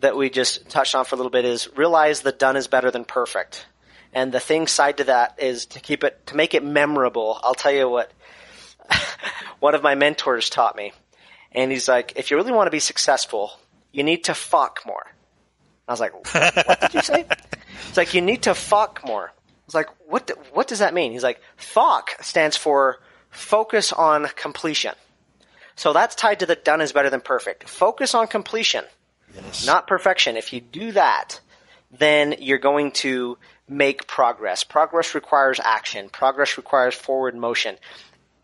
[0.00, 2.90] that we just touched on for a little bit is realize the done is better
[2.90, 3.66] than perfect.
[4.12, 7.38] And the thing side to that is to keep it, to make it memorable.
[7.42, 8.10] I'll tell you what
[9.60, 10.92] one of my mentors taught me.
[11.52, 13.52] And he's like, if you really want to be successful,
[13.92, 15.06] you need to fuck more.
[15.88, 16.12] I was like,
[16.66, 17.24] what did you say?
[17.88, 19.28] It's like, you need to fuck more.
[19.28, 21.12] I was like, what, do- what does that mean?
[21.12, 22.98] He's like, fuck stands for
[23.36, 24.94] focus on completion.
[25.76, 27.68] So that's tied to the done is better than perfect.
[27.68, 28.84] Focus on completion
[29.66, 30.36] not perfection.
[30.36, 31.40] If you do that,
[31.90, 34.64] then you're going to make progress.
[34.64, 36.08] Progress requires action.
[36.08, 37.76] Progress requires forward motion.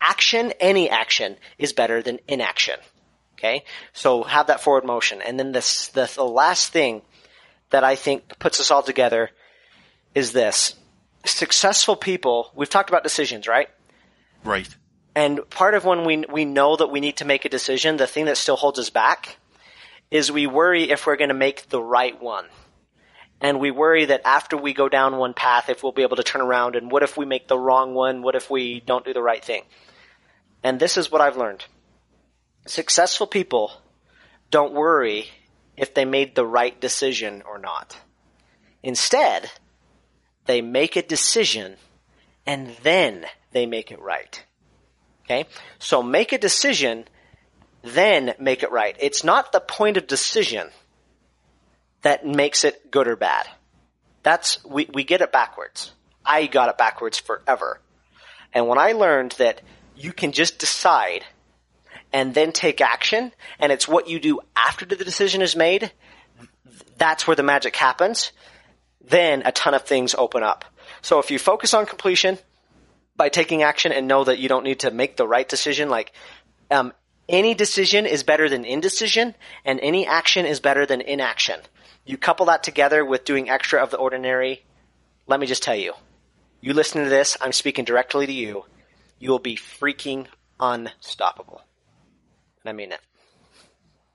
[0.01, 2.75] Action, any action, is better than inaction.
[3.35, 3.63] Okay?
[3.93, 5.21] So have that forward motion.
[5.21, 7.01] And then this, the, the last thing
[7.69, 9.29] that I think puts us all together
[10.13, 10.75] is this.
[11.25, 13.69] Successful people, we've talked about decisions, right?
[14.43, 14.67] Right.
[15.15, 18.07] And part of when we, we know that we need to make a decision, the
[18.07, 19.37] thing that still holds us back
[20.09, 22.45] is we worry if we're going to make the right one.
[23.41, 26.23] And we worry that after we go down one path, if we'll be able to
[26.23, 28.21] turn around and what if we make the wrong one?
[28.21, 29.63] What if we don't do the right thing?
[30.63, 31.65] And this is what I've learned.
[32.65, 33.71] Successful people
[34.49, 35.29] don't worry
[35.75, 37.97] if they made the right decision or not.
[38.81, 39.51] Instead,
[40.45, 41.75] they make a decision
[42.45, 44.43] and then they make it right.
[45.25, 45.45] Okay?
[45.79, 47.05] So make a decision,
[47.81, 48.95] then make it right.
[48.99, 50.69] It's not the point of decision
[52.01, 53.47] that makes it good or bad.
[54.23, 55.91] That's, we, we get it backwards.
[56.25, 57.79] I got it backwards forever.
[58.53, 59.61] And when I learned that
[59.95, 61.23] you can just decide
[62.11, 65.91] and then take action, and it's what you do after the decision is made,
[66.97, 68.31] that's where the magic happens,
[69.01, 70.63] then a ton of things open up.
[71.01, 72.37] So if you focus on completion,
[73.15, 75.89] by taking action and know that you don't need to make the right decision.
[75.89, 76.13] Like,
[76.71, 76.93] um,
[77.29, 81.59] any decision is better than indecision, and any action is better than inaction.
[82.05, 84.63] You couple that together with doing extra of the ordinary.
[85.25, 85.93] Let me just tell you,
[86.59, 88.65] you listen to this, I'm speaking directly to you.
[89.19, 90.27] You will be freaking
[90.59, 91.61] unstoppable.
[92.63, 92.99] And I mean it.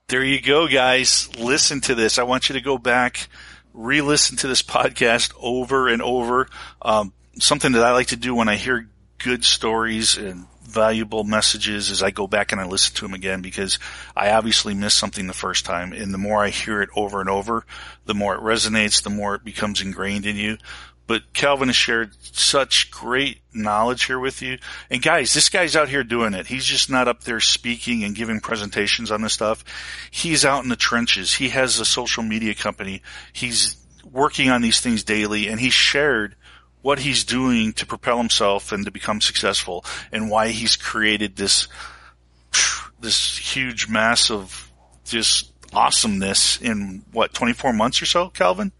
[0.07, 1.29] There you go, guys.
[1.37, 2.17] Listen to this.
[2.17, 3.27] I want you to go back,
[3.73, 6.47] re-listen to this podcast over and over.
[6.81, 11.89] Um, something that I like to do when I hear good stories and valuable messages
[11.89, 13.79] is I go back and I listen to them again because
[14.15, 15.93] I obviously missed something the first time.
[15.93, 17.65] And the more I hear it over and over,
[18.05, 20.57] the more it resonates, the more it becomes ingrained in you.
[21.07, 24.59] But Calvin has shared such great knowledge here with you.
[24.91, 26.45] And guys, this guy's out here doing it.
[26.45, 29.65] He's just not up there speaking and giving presentations on this stuff.
[30.11, 31.33] He's out in the trenches.
[31.33, 33.01] He has a social media company.
[33.33, 33.75] He's
[34.11, 36.35] working on these things daily and he shared
[36.81, 41.67] what he's doing to propel himself and to become successful and why he's created this,
[42.99, 44.71] this huge mass of
[45.05, 48.71] just awesomeness in what, 24 months or so, Calvin?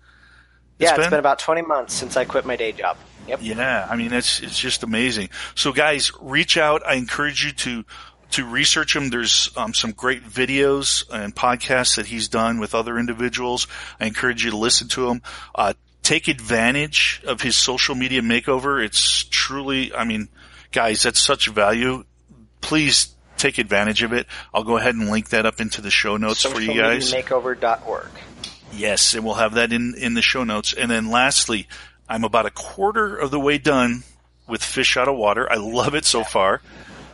[0.79, 2.97] yeah, it's been about 20 months since I quit my day job.
[3.27, 3.39] Yep.
[3.43, 5.29] Yeah, I mean it's it's just amazing.
[5.53, 6.81] So guys, reach out.
[6.85, 7.85] I encourage you to
[8.31, 9.09] to research him.
[9.09, 13.67] There's um, some great videos and podcasts that he's done with other individuals.
[13.99, 15.21] I encourage you to listen to him.
[15.53, 15.73] Uh,
[16.09, 18.83] take advantage of his social media makeover.
[18.83, 20.27] It's truly, I mean,
[20.71, 22.03] guys, that's such value.
[22.61, 24.25] Please take advantage of it.
[24.51, 27.13] I'll go ahead and link that up into the show notes for you guys.
[27.13, 28.09] Makeover.org.
[28.73, 30.73] Yes, and we'll have that in, in the show notes.
[30.73, 31.67] And then lastly,
[32.09, 34.01] I'm about a quarter of the way done
[34.47, 35.47] with Fish Out of Water.
[35.51, 36.63] I love it so far.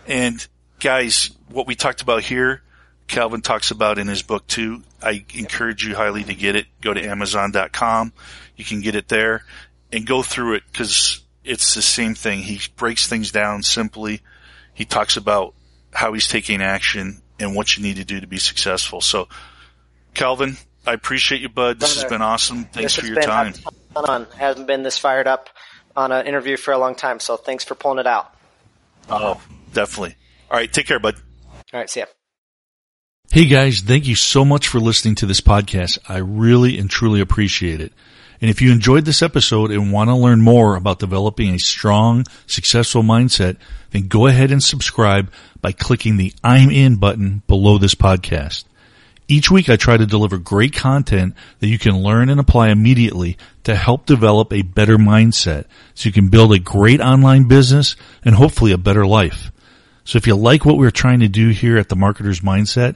[0.07, 0.45] And
[0.79, 2.61] guys, what we talked about here,
[3.07, 4.83] Calvin talks about in his book too.
[5.01, 6.67] I encourage you highly to get it.
[6.79, 8.13] Go to Amazon.com.
[8.56, 9.43] You can get it there
[9.91, 12.39] and go through it because it's the same thing.
[12.39, 14.22] He breaks things down simply.
[14.74, 15.53] He talks about
[15.93, 19.01] how he's taking action and what you need to do to be successful.
[19.01, 19.28] So,
[20.14, 21.80] Calvin, I appreciate you, bud.
[21.80, 22.66] This has been awesome.
[22.66, 23.53] Thanks for your time.
[23.95, 24.28] On.
[24.38, 25.49] Hasn't been this fired up
[25.95, 28.34] on an interview for a long time, so thanks for pulling it out.
[29.10, 29.41] Oh,
[29.74, 30.16] definitely.
[30.51, 31.16] All right, take care, bud.
[31.74, 32.08] All right, see ya.
[33.32, 35.97] Hey guys, thank you so much for listening to this podcast.
[36.08, 37.91] I really and truly appreciate it.
[38.45, 42.25] And if you enjoyed this episode and want to learn more about developing a strong,
[42.45, 43.57] successful mindset,
[43.89, 45.31] then go ahead and subscribe
[45.61, 48.65] by clicking the I'm in button below this podcast.
[49.27, 53.39] Each week I try to deliver great content that you can learn and apply immediately
[53.63, 55.65] to help develop a better mindset
[55.95, 59.51] so you can build a great online business and hopefully a better life.
[60.03, 62.95] So if you like what we're trying to do here at the Marketer's Mindset,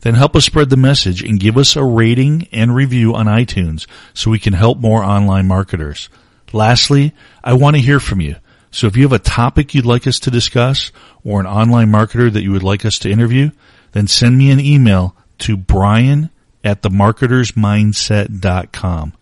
[0.00, 3.86] then help us spread the message and give us a rating and review on iTunes
[4.14, 6.08] so we can help more online marketers.
[6.52, 8.34] Lastly, I want to hear from you.
[8.70, 10.92] So if you have a topic you'd like us to discuss
[11.24, 13.50] or an online marketer that you would like us to interview,
[13.92, 16.30] then send me an email to brian
[16.62, 19.12] at themarketersmindset.com.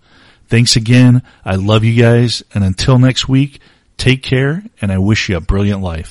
[0.49, 1.23] Thanks again.
[1.45, 2.43] I love you guys.
[2.55, 3.61] And until next week,
[3.97, 6.07] take care and I wish you a brilliant life.